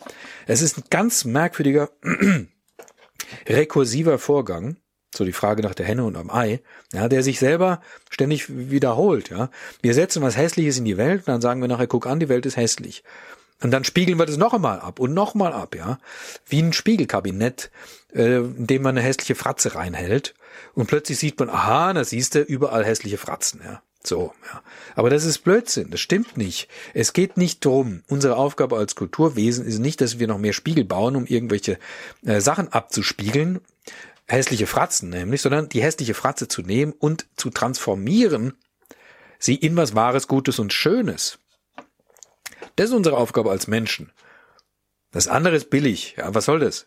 Es 0.45 0.61
ist 0.61 0.77
ein 0.77 0.83
ganz 0.89 1.25
merkwürdiger, 1.25 1.89
rekursiver 3.47 4.19
Vorgang, 4.19 4.77
so 5.15 5.25
die 5.25 5.33
Frage 5.33 5.63
nach 5.63 5.75
der 5.75 5.85
Henne 5.85 6.03
und 6.03 6.17
am 6.17 6.29
Ei, 6.29 6.61
ja, 6.93 7.07
der 7.07 7.23
sich 7.23 7.39
selber 7.39 7.81
ständig 8.09 8.45
wiederholt, 8.49 9.29
ja. 9.29 9.49
Wir 9.81 9.93
setzen 9.93 10.21
was 10.21 10.37
Hässliches 10.37 10.77
in 10.77 10.85
die 10.85 10.97
Welt 10.97 11.21
und 11.21 11.29
dann 11.29 11.41
sagen 11.41 11.61
wir 11.61 11.67
nachher, 11.67 11.87
guck 11.87 12.07
an, 12.07 12.19
die 12.19 12.29
Welt 12.29 12.45
ist 12.45 12.57
hässlich. 12.57 13.03
Und 13.61 13.71
dann 13.71 13.83
spiegeln 13.83 14.19
wir 14.19 14.27
das 14.27 14.37
noch 14.37 14.53
einmal 14.53 14.79
ab 14.79 14.99
und 14.99 15.13
noch 15.13 15.33
mal 15.33 15.53
ab, 15.53 15.75
ja. 15.75 15.97
Wie 16.45 16.61
ein 16.61 16.73
Spiegelkabinett, 16.73 17.71
äh, 18.13 18.37
in 18.37 18.67
dem 18.67 18.83
man 18.83 18.97
eine 18.97 19.05
hässliche 19.05 19.35
Fratze 19.35 19.73
reinhält. 19.73 20.35
Und 20.73 20.87
plötzlich 20.87 21.17
sieht 21.17 21.39
man, 21.39 21.49
aha, 21.49 21.93
da 21.93 22.03
siehst 22.03 22.35
du 22.35 22.41
überall 22.41 22.85
hässliche 22.85 23.17
Fratzen, 23.17 23.61
ja. 23.63 23.81
So, 24.07 24.33
ja. 24.51 24.63
Aber 24.95 25.09
das 25.09 25.25
ist 25.25 25.39
Blödsinn, 25.39 25.91
das 25.91 25.99
stimmt 25.99 26.37
nicht. 26.37 26.69
Es 26.93 27.13
geht 27.13 27.37
nicht 27.37 27.63
drum. 27.63 28.03
Unsere 28.07 28.37
Aufgabe 28.37 28.77
als 28.77 28.95
Kulturwesen 28.95 29.65
ist 29.65 29.79
nicht, 29.79 30.01
dass 30.01 30.19
wir 30.19 30.27
noch 30.27 30.37
mehr 30.37 30.53
Spiegel 30.53 30.85
bauen, 30.85 31.15
um 31.15 31.25
irgendwelche 31.25 31.77
äh, 32.25 32.39
Sachen 32.39 32.71
abzuspiegeln, 32.71 33.59
hässliche 34.27 34.67
Fratzen 34.67 35.09
nämlich, 35.09 35.41
sondern 35.41 35.69
die 35.69 35.81
hässliche 35.81 36.13
Fratze 36.13 36.47
zu 36.47 36.61
nehmen 36.61 36.93
und 36.93 37.27
zu 37.35 37.49
transformieren, 37.49 38.53
sie 39.39 39.55
in 39.55 39.75
was 39.75 39.93
Wahres, 39.93 40.27
Gutes 40.27 40.59
und 40.59 40.73
Schönes. 40.73 41.39
Das 42.75 42.89
ist 42.89 42.95
unsere 42.95 43.17
Aufgabe 43.17 43.51
als 43.51 43.67
Menschen. 43.67 44.11
Das 45.11 45.27
andere 45.27 45.55
ist 45.55 45.69
billig. 45.69 46.15
Ja, 46.17 46.33
was 46.33 46.45
soll 46.45 46.59
das? 46.59 46.85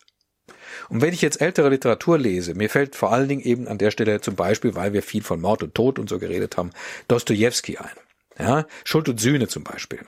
Und 0.89 1.03
wenn 1.03 1.15
ich 1.15 1.23
jetzt 1.23 1.41
ältere 1.41 1.69
Literatur 1.69 2.19
lese, 2.19 2.55
mir 2.55 2.71
fällt 2.71 2.97
vor 2.97 3.13
allen 3.13 3.29
Dingen 3.29 3.43
eben 3.43 3.69
an 3.69 3.79
der 3.79 3.91
Stelle 3.91 4.21
zum 4.21 4.35
Beispiel, 4.35 4.75
weil 4.75 4.93
wir 4.93 5.03
viel 5.03 5.23
von 5.23 5.41
Mord 5.41 5.63
und 5.63 5.75
Tod 5.75 5.99
und 5.99 6.09
so 6.09 6.19
geredet 6.19 6.57
haben, 6.57 6.71
Dostoevsky 7.09 7.79
ein. 7.79 7.91
Ja, 8.39 8.67
Schuld 8.85 9.09
und 9.09 9.21
Sühne 9.21 9.49
zum 9.49 9.65
Beispiel. 9.65 10.01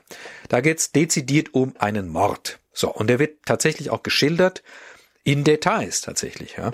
Da 0.48 0.60
geht's 0.60 0.92
dezidiert 0.92 1.52
um 1.52 1.74
einen 1.78 2.08
Mord. 2.08 2.58
So, 2.72 2.90
und 2.90 3.08
der 3.08 3.18
wird 3.18 3.44
tatsächlich 3.44 3.90
auch 3.90 4.02
geschildert 4.02 4.62
in 5.24 5.44
Details 5.44 6.00
tatsächlich, 6.00 6.56
ja. 6.56 6.72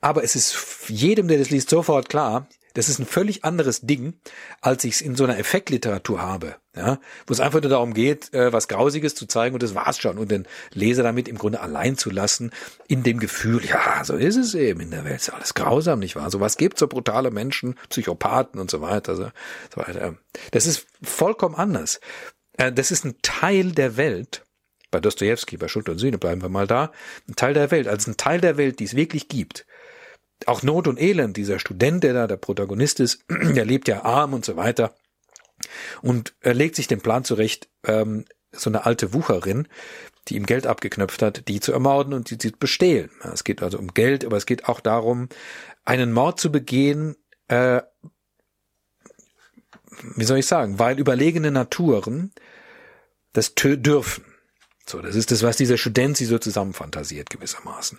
Aber 0.00 0.24
es 0.24 0.36
ist 0.36 0.88
jedem, 0.88 1.28
der 1.28 1.38
das 1.38 1.50
liest, 1.50 1.68
sofort 1.68 2.08
klar, 2.08 2.46
das 2.76 2.90
ist 2.90 2.98
ein 2.98 3.06
völlig 3.06 3.42
anderes 3.42 3.80
Ding, 3.80 4.20
als 4.60 4.84
ich 4.84 4.96
es 4.96 5.00
in 5.00 5.16
so 5.16 5.24
einer 5.24 5.38
Effektliteratur 5.38 6.20
habe, 6.20 6.56
ja, 6.76 7.00
wo 7.26 7.32
es 7.32 7.40
einfach 7.40 7.62
nur 7.62 7.70
darum 7.70 7.94
geht, 7.94 8.34
äh, 8.34 8.52
was 8.52 8.68
Grausiges 8.68 9.14
zu 9.14 9.24
zeigen 9.24 9.54
und 9.54 9.62
das 9.62 9.74
war's 9.74 9.98
schon 9.98 10.18
und 10.18 10.30
den 10.30 10.46
Leser 10.74 11.02
damit 11.02 11.26
im 11.26 11.38
Grunde 11.38 11.60
allein 11.60 11.96
zu 11.96 12.10
lassen, 12.10 12.50
in 12.86 13.02
dem 13.02 13.18
Gefühl, 13.18 13.64
ja, 13.64 14.04
so 14.04 14.14
ist 14.14 14.36
es 14.36 14.54
eben 14.54 14.80
in 14.80 14.90
der 14.90 15.06
Welt, 15.06 15.16
ist 15.16 15.30
alles 15.30 15.54
grausam, 15.54 16.00
nicht 16.00 16.16
wahr? 16.16 16.30
So 16.30 16.38
was 16.38 16.58
gibt 16.58 16.78
so 16.78 16.86
brutale 16.86 17.30
Menschen, 17.30 17.76
Psychopathen 17.88 18.60
und 18.60 18.70
so 18.70 18.82
weiter, 18.82 19.16
so, 19.16 19.30
so 19.74 19.80
weiter. 19.80 20.16
Das 20.50 20.66
ist 20.66 20.86
vollkommen 21.02 21.54
anders. 21.54 21.98
Äh, 22.58 22.72
das 22.72 22.90
ist 22.90 23.06
ein 23.06 23.16
Teil 23.22 23.72
der 23.72 23.96
Welt, 23.96 24.44
bei 24.90 25.00
Dostoevsky, 25.00 25.56
bei 25.56 25.68
Schuld 25.68 25.88
und 25.88 25.96
Sühne 25.96 26.18
bleiben 26.18 26.42
wir 26.42 26.50
mal 26.50 26.66
da, 26.66 26.92
ein 27.26 27.36
Teil 27.36 27.54
der 27.54 27.70
Welt, 27.70 27.88
also 27.88 28.10
ein 28.10 28.18
Teil 28.18 28.42
der 28.42 28.58
Welt, 28.58 28.80
die 28.80 28.84
es 28.84 28.94
wirklich 28.94 29.28
gibt 29.28 29.64
auch 30.44 30.62
Not 30.62 30.86
und 30.86 31.00
Elend, 31.00 31.36
dieser 31.36 31.58
Student, 31.58 32.04
der 32.04 32.12
da 32.12 32.26
der 32.26 32.36
Protagonist 32.36 33.00
ist, 33.00 33.24
der 33.30 33.64
lebt 33.64 33.88
ja 33.88 34.04
arm 34.04 34.34
und 34.34 34.44
so 34.44 34.56
weiter. 34.56 34.94
Und 36.02 36.34
er 36.40 36.54
legt 36.54 36.76
sich 36.76 36.86
den 36.86 37.00
Plan 37.00 37.24
zurecht, 37.24 37.68
ähm, 37.84 38.26
so 38.52 38.70
eine 38.70 38.86
alte 38.86 39.14
Wucherin, 39.14 39.68
die 40.28 40.36
ihm 40.36 40.46
Geld 40.46 40.66
abgeknöpft 40.66 41.22
hat, 41.22 41.48
die 41.48 41.60
zu 41.60 41.72
ermorden 41.72 42.12
und 42.12 42.30
die 42.30 42.38
zu 42.38 42.50
bestehlen. 42.52 43.10
Es 43.32 43.44
geht 43.44 43.62
also 43.62 43.78
um 43.78 43.94
Geld, 43.94 44.24
aber 44.24 44.36
es 44.36 44.46
geht 44.46 44.68
auch 44.68 44.80
darum, 44.80 45.28
einen 45.84 46.12
Mord 46.12 46.40
zu 46.40 46.50
begehen, 46.50 47.16
äh, 47.48 47.80
wie 50.14 50.24
soll 50.24 50.38
ich 50.38 50.46
sagen, 50.46 50.78
weil 50.78 50.98
überlegene 50.98 51.50
Naturen 51.50 52.32
das 53.32 53.54
dürfen. 53.54 54.24
So, 54.88 55.00
das 55.00 55.16
ist 55.16 55.32
das, 55.32 55.42
was 55.42 55.56
dieser 55.56 55.78
Student 55.78 56.16
sich 56.16 56.28
so 56.28 56.38
zusammenfantasiert 56.38 57.28
gewissermaßen. 57.30 57.98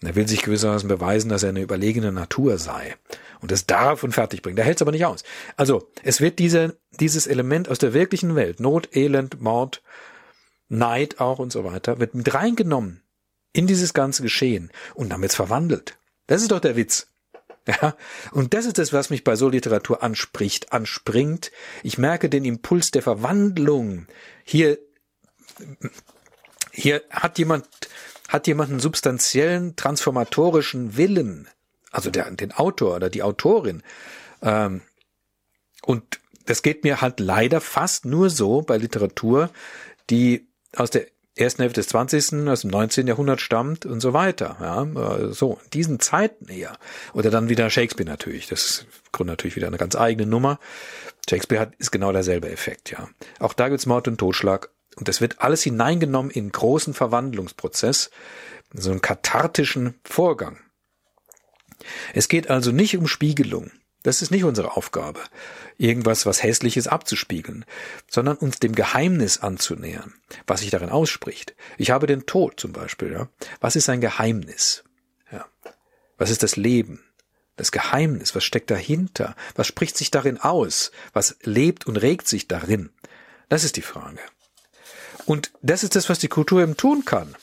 Und 0.00 0.08
er 0.08 0.14
will 0.16 0.26
sich 0.26 0.42
gewissermaßen 0.42 0.88
beweisen, 0.88 1.28
dass 1.28 1.42
er 1.42 1.50
eine 1.50 1.60
überlegene 1.60 2.10
Natur 2.10 2.56
sei. 2.56 2.96
Und 3.40 3.50
das 3.50 3.66
darf 3.66 4.02
und 4.02 4.12
fertig 4.12 4.40
bringen. 4.40 4.56
Da 4.56 4.62
hält 4.62 4.78
es 4.78 4.82
aber 4.82 4.92
nicht 4.92 5.04
aus. 5.04 5.24
Also, 5.56 5.90
es 6.02 6.22
wird 6.22 6.38
diese, 6.38 6.78
dieses 6.98 7.26
Element 7.26 7.68
aus 7.68 7.78
der 7.78 7.92
wirklichen 7.92 8.34
Welt, 8.34 8.60
Not, 8.60 8.96
Elend, 8.96 9.42
Mord, 9.42 9.82
Neid 10.70 11.20
auch 11.20 11.38
und 11.38 11.52
so 11.52 11.64
weiter, 11.64 12.00
wird 12.00 12.14
mit 12.14 12.32
reingenommen 12.32 13.02
in 13.52 13.66
dieses 13.66 13.92
ganze 13.92 14.22
Geschehen 14.22 14.70
und 14.94 15.10
dann 15.10 15.28
verwandelt. 15.28 15.98
Das 16.28 16.40
ist 16.40 16.50
doch 16.50 16.60
der 16.60 16.76
Witz. 16.76 17.08
Ja, 17.64 17.94
und 18.32 18.54
das 18.54 18.66
ist 18.66 18.78
das, 18.78 18.92
was 18.92 19.08
mich 19.08 19.22
bei 19.22 19.36
so 19.36 19.48
Literatur 19.48 20.02
anspricht, 20.02 20.72
anspringt. 20.72 21.52
Ich 21.84 21.96
merke 21.96 22.28
den 22.28 22.44
Impuls 22.44 22.90
der 22.90 23.02
Verwandlung. 23.02 24.08
Hier 24.42 24.80
hier 26.72 27.02
hat 27.10 27.38
jemand, 27.38 27.66
hat 28.28 28.46
jemand 28.46 28.70
einen 28.70 28.80
substanziellen, 28.80 29.76
transformatorischen 29.76 30.96
Willen, 30.96 31.48
also 31.90 32.10
der, 32.10 32.30
den 32.30 32.52
Autor 32.52 32.96
oder 32.96 33.10
die 33.10 33.22
Autorin. 33.22 33.82
Ähm, 34.40 34.80
und 35.82 36.20
das 36.46 36.62
geht 36.62 36.82
mir 36.82 37.00
halt 37.00 37.20
leider 37.20 37.60
fast 37.60 38.04
nur 38.04 38.30
so 38.30 38.62
bei 38.62 38.76
Literatur, 38.76 39.50
die 40.10 40.48
aus 40.74 40.90
der 40.90 41.06
ersten 41.36 41.62
Hälfte 41.62 41.80
des 41.80 41.88
20., 41.88 42.48
aus 42.48 42.62
dem 42.62 42.70
19. 42.70 43.06
Jahrhundert 43.06 43.40
stammt 43.40 43.86
und 43.86 44.00
so 44.00 44.12
weiter. 44.12 44.56
Ja, 44.60 44.82
äh, 44.82 45.32
so, 45.32 45.58
in 45.64 45.70
diesen 45.70 46.00
Zeiten 46.00 46.48
eher. 46.48 46.76
Oder 47.14 47.30
dann 47.30 47.48
wieder 47.48 47.70
Shakespeare 47.70 48.08
natürlich. 48.08 48.48
Das 48.48 48.64
ist 48.64 48.80
im 48.82 49.12
Grunde 49.12 49.32
natürlich 49.32 49.56
wieder 49.56 49.66
eine 49.66 49.78
ganz 49.78 49.96
eigene 49.96 50.26
Nummer. 50.26 50.58
Shakespeare 51.28 51.60
hat, 51.60 51.74
ist 51.76 51.92
genau 51.92 52.12
derselbe 52.12 52.50
Effekt, 52.50 52.90
ja. 52.90 53.08
Auch 53.38 53.52
da 53.52 53.68
gibt's 53.68 53.86
Mord 53.86 54.08
und 54.08 54.18
Totschlag, 54.18 54.70
und 54.96 55.08
das 55.08 55.20
wird 55.20 55.40
alles 55.40 55.62
hineingenommen 55.62 56.30
in 56.30 56.50
großen 56.50 56.94
Verwandlungsprozess, 56.94 58.10
so 58.74 58.90
einen 58.90 59.02
kathartischen 59.02 59.94
Vorgang. 60.04 60.58
Es 62.14 62.28
geht 62.28 62.50
also 62.50 62.70
nicht 62.72 62.96
um 62.96 63.06
Spiegelung. 63.06 63.70
Das 64.02 64.20
ist 64.20 64.32
nicht 64.32 64.44
unsere 64.44 64.76
Aufgabe, 64.76 65.20
irgendwas, 65.78 66.26
was 66.26 66.42
hässliches 66.42 66.88
abzuspiegeln, 66.88 67.64
sondern 68.10 68.36
uns 68.36 68.58
dem 68.58 68.74
Geheimnis 68.74 69.38
anzunähern, 69.38 70.14
was 70.46 70.60
sich 70.60 70.70
darin 70.70 70.90
ausspricht. 70.90 71.54
Ich 71.78 71.92
habe 71.92 72.08
den 72.08 72.26
Tod 72.26 72.58
zum 72.58 72.72
Beispiel. 72.72 73.12
Ja? 73.12 73.28
Was 73.60 73.76
ist 73.76 73.88
ein 73.88 74.00
Geheimnis? 74.00 74.82
Ja. 75.30 75.46
Was 76.18 76.30
ist 76.30 76.42
das 76.42 76.56
Leben? 76.56 77.04
Das 77.54 77.70
Geheimnis, 77.70 78.34
was 78.34 78.42
steckt 78.42 78.70
dahinter? 78.70 79.36
Was 79.54 79.68
spricht 79.68 79.96
sich 79.96 80.10
darin 80.10 80.38
aus? 80.38 80.90
Was 81.12 81.36
lebt 81.42 81.86
und 81.86 81.96
regt 81.96 82.26
sich 82.26 82.48
darin? 82.48 82.90
Das 83.48 83.62
ist 83.62 83.76
die 83.76 83.82
Frage. 83.82 84.20
Und 85.26 85.52
das 85.62 85.84
ist 85.84 85.96
das, 85.96 86.08
was 86.08 86.18
die 86.18 86.28
Kultur 86.28 86.62
eben 86.62 86.76
tun 86.76 87.04
kann. 87.04 87.34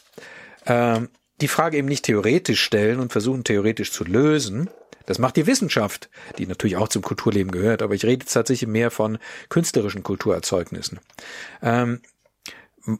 Ähm, 0.65 1.10
die 1.42 1.48
Frage 1.48 1.78
eben 1.78 1.88
nicht 1.88 2.06
theoretisch 2.06 2.62
stellen 2.62 3.00
und 3.00 3.12
versuchen 3.12 3.44
theoretisch 3.44 3.92
zu 3.92 4.04
lösen. 4.04 4.70
Das 5.06 5.20
macht 5.20 5.38
die 5.38 5.48
Wissenschaft, 5.48 6.10
die 6.38 6.46
natürlich 6.46 6.76
auch 6.76 6.89
zum 6.89 7.02
Kulturleben 7.02 7.52
gehört, 7.52 7.82
aber 7.82 7.96
ich 7.96 8.06
rede 8.06 8.26
tatsächlich 8.26 8.68
mehr 8.68 8.92
von 8.92 9.18
künstlerischen 9.48 10.04
Kulturerzeugnissen. 10.04 11.00
Ähm, 11.62 12.02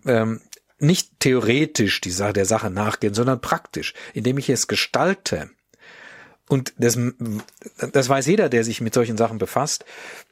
ähm, 0.06 0.42
nicht 0.80 1.20
theoretisch 1.20 2.00
die 2.02 2.12
Sache 2.12 2.34
der 2.34 2.46
Sache 2.46 2.70
nachgehen, 2.70 3.14
sondern 3.14 3.42
praktisch, 3.42 3.94
indem 4.14 4.38
ich 4.38 4.50
es 4.50 4.68
gestalte 4.68 5.50
und 6.50 6.74
das, 6.80 6.98
das 7.94 8.10
weiß 8.10 8.26
jeder, 8.26 8.50
der 8.50 8.64
sich 8.64 8.82
mit 8.82 8.96
solchen 8.96 9.18
Sachen 9.18 9.38
befasst. 9.38 9.86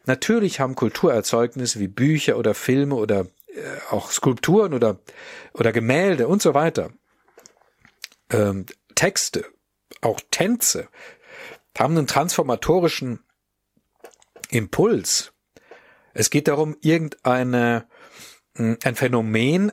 Natürlich 0.06 0.60
haben 0.60 0.74
Kulturerzeugnisse 0.74 1.80
wie 1.80 1.88
Bücher 1.88 2.38
oder 2.38 2.56
Filme 2.56 2.96
oder 2.96 3.28
auch 3.90 4.12
Skulpturen 4.12 4.74
oder, 4.74 5.00
oder 5.54 5.72
Gemälde 5.72 6.28
und 6.28 6.42
so 6.42 6.54
weiter, 6.54 6.92
ähm, 8.32 8.66
Texte, 8.96 9.46
auch 10.02 10.20
Tänze, 10.32 10.90
haben 11.78 11.98
einen 11.98 12.08
transformatorischen 12.08 13.20
Impuls. 14.50 15.34
Es 16.14 16.30
geht 16.30 16.48
darum, 16.48 16.76
irgendeine, 16.82 17.88
ein 18.56 18.96
Phänomen, 18.96 19.72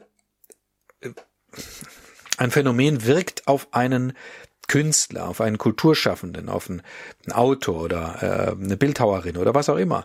äh, 1.00 1.10
ein 2.36 2.50
Phänomen 2.50 3.06
wirkt 3.06 3.46
auf 3.46 3.68
einen 3.72 4.12
Künstler, 4.66 5.28
auf 5.28 5.40
einen 5.40 5.58
Kulturschaffenden, 5.58 6.48
auf 6.48 6.68
einen, 6.68 6.82
Autor 7.30 7.82
oder 7.82 8.56
äh, 8.58 8.62
eine 8.62 8.76
Bildhauerin 8.76 9.36
oder 9.36 9.54
was 9.54 9.68
auch 9.68 9.76
immer 9.76 10.04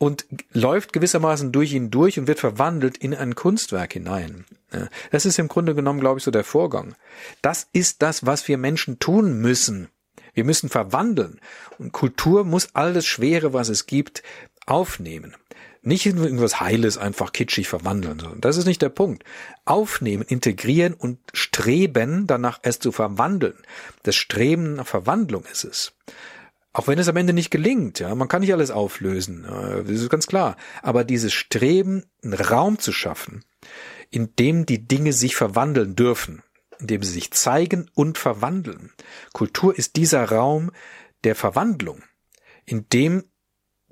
und 0.00 0.24
läuft 0.52 0.94
gewissermaßen 0.94 1.52
durch 1.52 1.74
ihn 1.74 1.90
durch 1.90 2.18
und 2.18 2.26
wird 2.26 2.40
verwandelt 2.40 2.96
in 2.96 3.14
ein 3.14 3.34
Kunstwerk 3.34 3.92
hinein. 3.92 4.46
Das 5.10 5.26
ist 5.26 5.38
im 5.38 5.46
Grunde 5.46 5.74
genommen, 5.74 6.00
glaube 6.00 6.18
ich, 6.18 6.24
so 6.24 6.30
der 6.30 6.42
Vorgang. 6.42 6.94
Das 7.42 7.68
ist 7.74 8.00
das, 8.00 8.24
was 8.24 8.48
wir 8.48 8.56
Menschen 8.56 8.98
tun 8.98 9.42
müssen. 9.42 9.88
Wir 10.32 10.44
müssen 10.44 10.70
verwandeln. 10.70 11.38
Und 11.76 11.92
Kultur 11.92 12.44
muss 12.44 12.70
all 12.72 12.94
das 12.94 13.04
Schwere, 13.04 13.52
was 13.52 13.68
es 13.68 13.84
gibt, 13.84 14.22
aufnehmen. 14.64 15.36
Nicht 15.82 16.06
irgendwas 16.06 16.60
Heiles 16.60 16.96
einfach 16.96 17.32
kitschig 17.32 17.68
verwandeln. 17.68 18.22
Das 18.40 18.56
ist 18.56 18.66
nicht 18.66 18.80
der 18.80 18.88
Punkt. 18.88 19.24
Aufnehmen, 19.66 20.22
integrieren 20.22 20.94
und 20.94 21.18
streben, 21.34 22.26
danach 22.26 22.58
es 22.62 22.78
zu 22.78 22.90
verwandeln. 22.90 23.58
Das 24.02 24.16
Streben 24.16 24.76
nach 24.76 24.86
Verwandlung 24.86 25.44
ist 25.52 25.64
es. 25.64 25.92
Auch 26.72 26.86
wenn 26.86 26.98
es 26.98 27.08
am 27.08 27.16
Ende 27.16 27.32
nicht 27.32 27.50
gelingt, 27.50 27.98
ja, 27.98 28.14
man 28.14 28.28
kann 28.28 28.42
nicht 28.42 28.52
alles 28.52 28.70
auflösen, 28.70 29.42
das 29.42 29.88
ist 29.88 30.08
ganz 30.08 30.26
klar. 30.26 30.56
Aber 30.82 31.02
dieses 31.04 31.32
Streben, 31.32 32.04
einen 32.22 32.34
Raum 32.34 32.78
zu 32.78 32.92
schaffen, 32.92 33.44
in 34.10 34.34
dem 34.36 34.66
die 34.66 34.86
Dinge 34.86 35.12
sich 35.12 35.34
verwandeln 35.34 35.96
dürfen, 35.96 36.42
in 36.78 36.86
dem 36.86 37.02
sie 37.02 37.12
sich 37.12 37.32
zeigen 37.32 37.90
und 37.94 38.18
verwandeln. 38.18 38.92
Kultur 39.32 39.76
ist 39.76 39.96
dieser 39.96 40.24
Raum 40.30 40.70
der 41.24 41.34
Verwandlung, 41.34 42.02
in 42.64 42.88
dem 42.88 43.24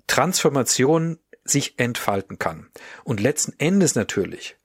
Transformation 0.07 1.19
sich 1.45 1.79
entfalten 1.79 2.39
kann. 2.39 2.69
Und 3.05 3.21
letzten 3.21 3.55
Endes 3.59 3.95
natürlich 3.95 4.57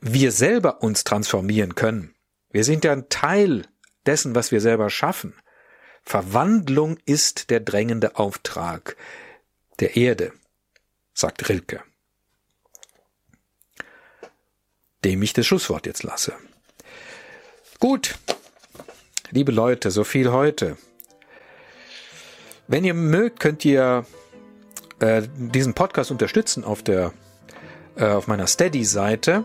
wir 0.00 0.32
selber 0.32 0.82
uns 0.82 1.04
transformieren 1.04 1.74
können. 1.74 2.14
Wir 2.50 2.64
sind 2.64 2.84
ja 2.84 2.92
ein 2.92 3.08
Teil 3.08 3.66
dessen, 4.04 4.34
was 4.34 4.52
wir 4.52 4.60
selber 4.60 4.90
schaffen. 4.90 5.34
Verwandlung 6.06 6.98
ist 7.04 7.50
der 7.50 7.58
drängende 7.58 8.14
Auftrag 8.16 8.96
der 9.80 9.96
Erde, 9.96 10.32
sagt 11.12 11.48
Rilke, 11.48 11.82
dem 15.04 15.20
ich 15.22 15.32
das 15.32 15.46
Schlusswort 15.46 15.84
jetzt 15.84 16.04
lasse. 16.04 16.32
Gut, 17.80 18.16
liebe 19.32 19.50
Leute, 19.50 19.90
so 19.90 20.04
viel 20.04 20.30
heute. 20.30 20.78
Wenn 22.68 22.84
ihr 22.84 22.94
mögt, 22.94 23.40
könnt 23.40 23.64
ihr 23.64 24.06
äh, 25.00 25.22
diesen 25.36 25.74
Podcast 25.74 26.12
unterstützen 26.12 26.62
auf 26.62 26.84
der 26.84 27.12
äh, 27.96 28.06
auf 28.06 28.28
meiner 28.28 28.46
Steady-Seite. 28.46 29.44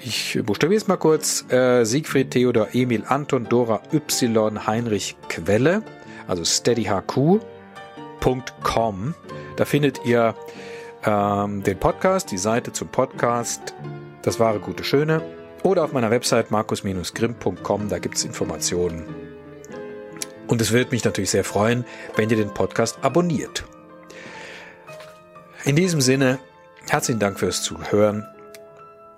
Ich 0.00 0.38
buchstabiere 0.44 0.78
es 0.78 0.86
mal 0.86 0.96
kurz. 0.96 1.44
Äh, 1.50 1.84
Siegfried 1.84 2.30
Theodor 2.30 2.68
Emil 2.72 3.04
Anton 3.06 3.44
Dora 3.44 3.82
Y 3.92 4.66
Heinrich 4.66 5.16
Quelle, 5.28 5.82
also 6.28 6.44
steadyhq.com. 6.44 7.44
Da 9.56 9.64
findet 9.64 10.04
ihr 10.04 10.34
ähm, 11.04 11.62
den 11.64 11.78
Podcast, 11.78 12.30
die 12.30 12.38
Seite 12.38 12.72
zum 12.72 12.88
Podcast, 12.88 13.74
das 14.22 14.38
wahre 14.38 14.60
gute 14.60 14.84
Schöne. 14.84 15.20
Oder 15.64 15.82
auf 15.82 15.92
meiner 15.92 16.12
Website 16.12 16.52
markus-grimm.com, 16.52 17.88
da 17.88 17.98
gibt 17.98 18.16
es 18.16 18.24
Informationen. 18.24 19.04
Und 20.46 20.60
es 20.60 20.70
würde 20.70 20.92
mich 20.92 21.04
natürlich 21.04 21.30
sehr 21.30 21.42
freuen, 21.42 21.84
wenn 22.14 22.30
ihr 22.30 22.36
den 22.36 22.54
Podcast 22.54 22.98
abonniert. 23.02 23.64
In 25.64 25.74
diesem 25.74 26.00
Sinne, 26.00 26.38
herzlichen 26.88 27.18
Dank 27.18 27.40
fürs 27.40 27.62
Zuhören 27.62 28.24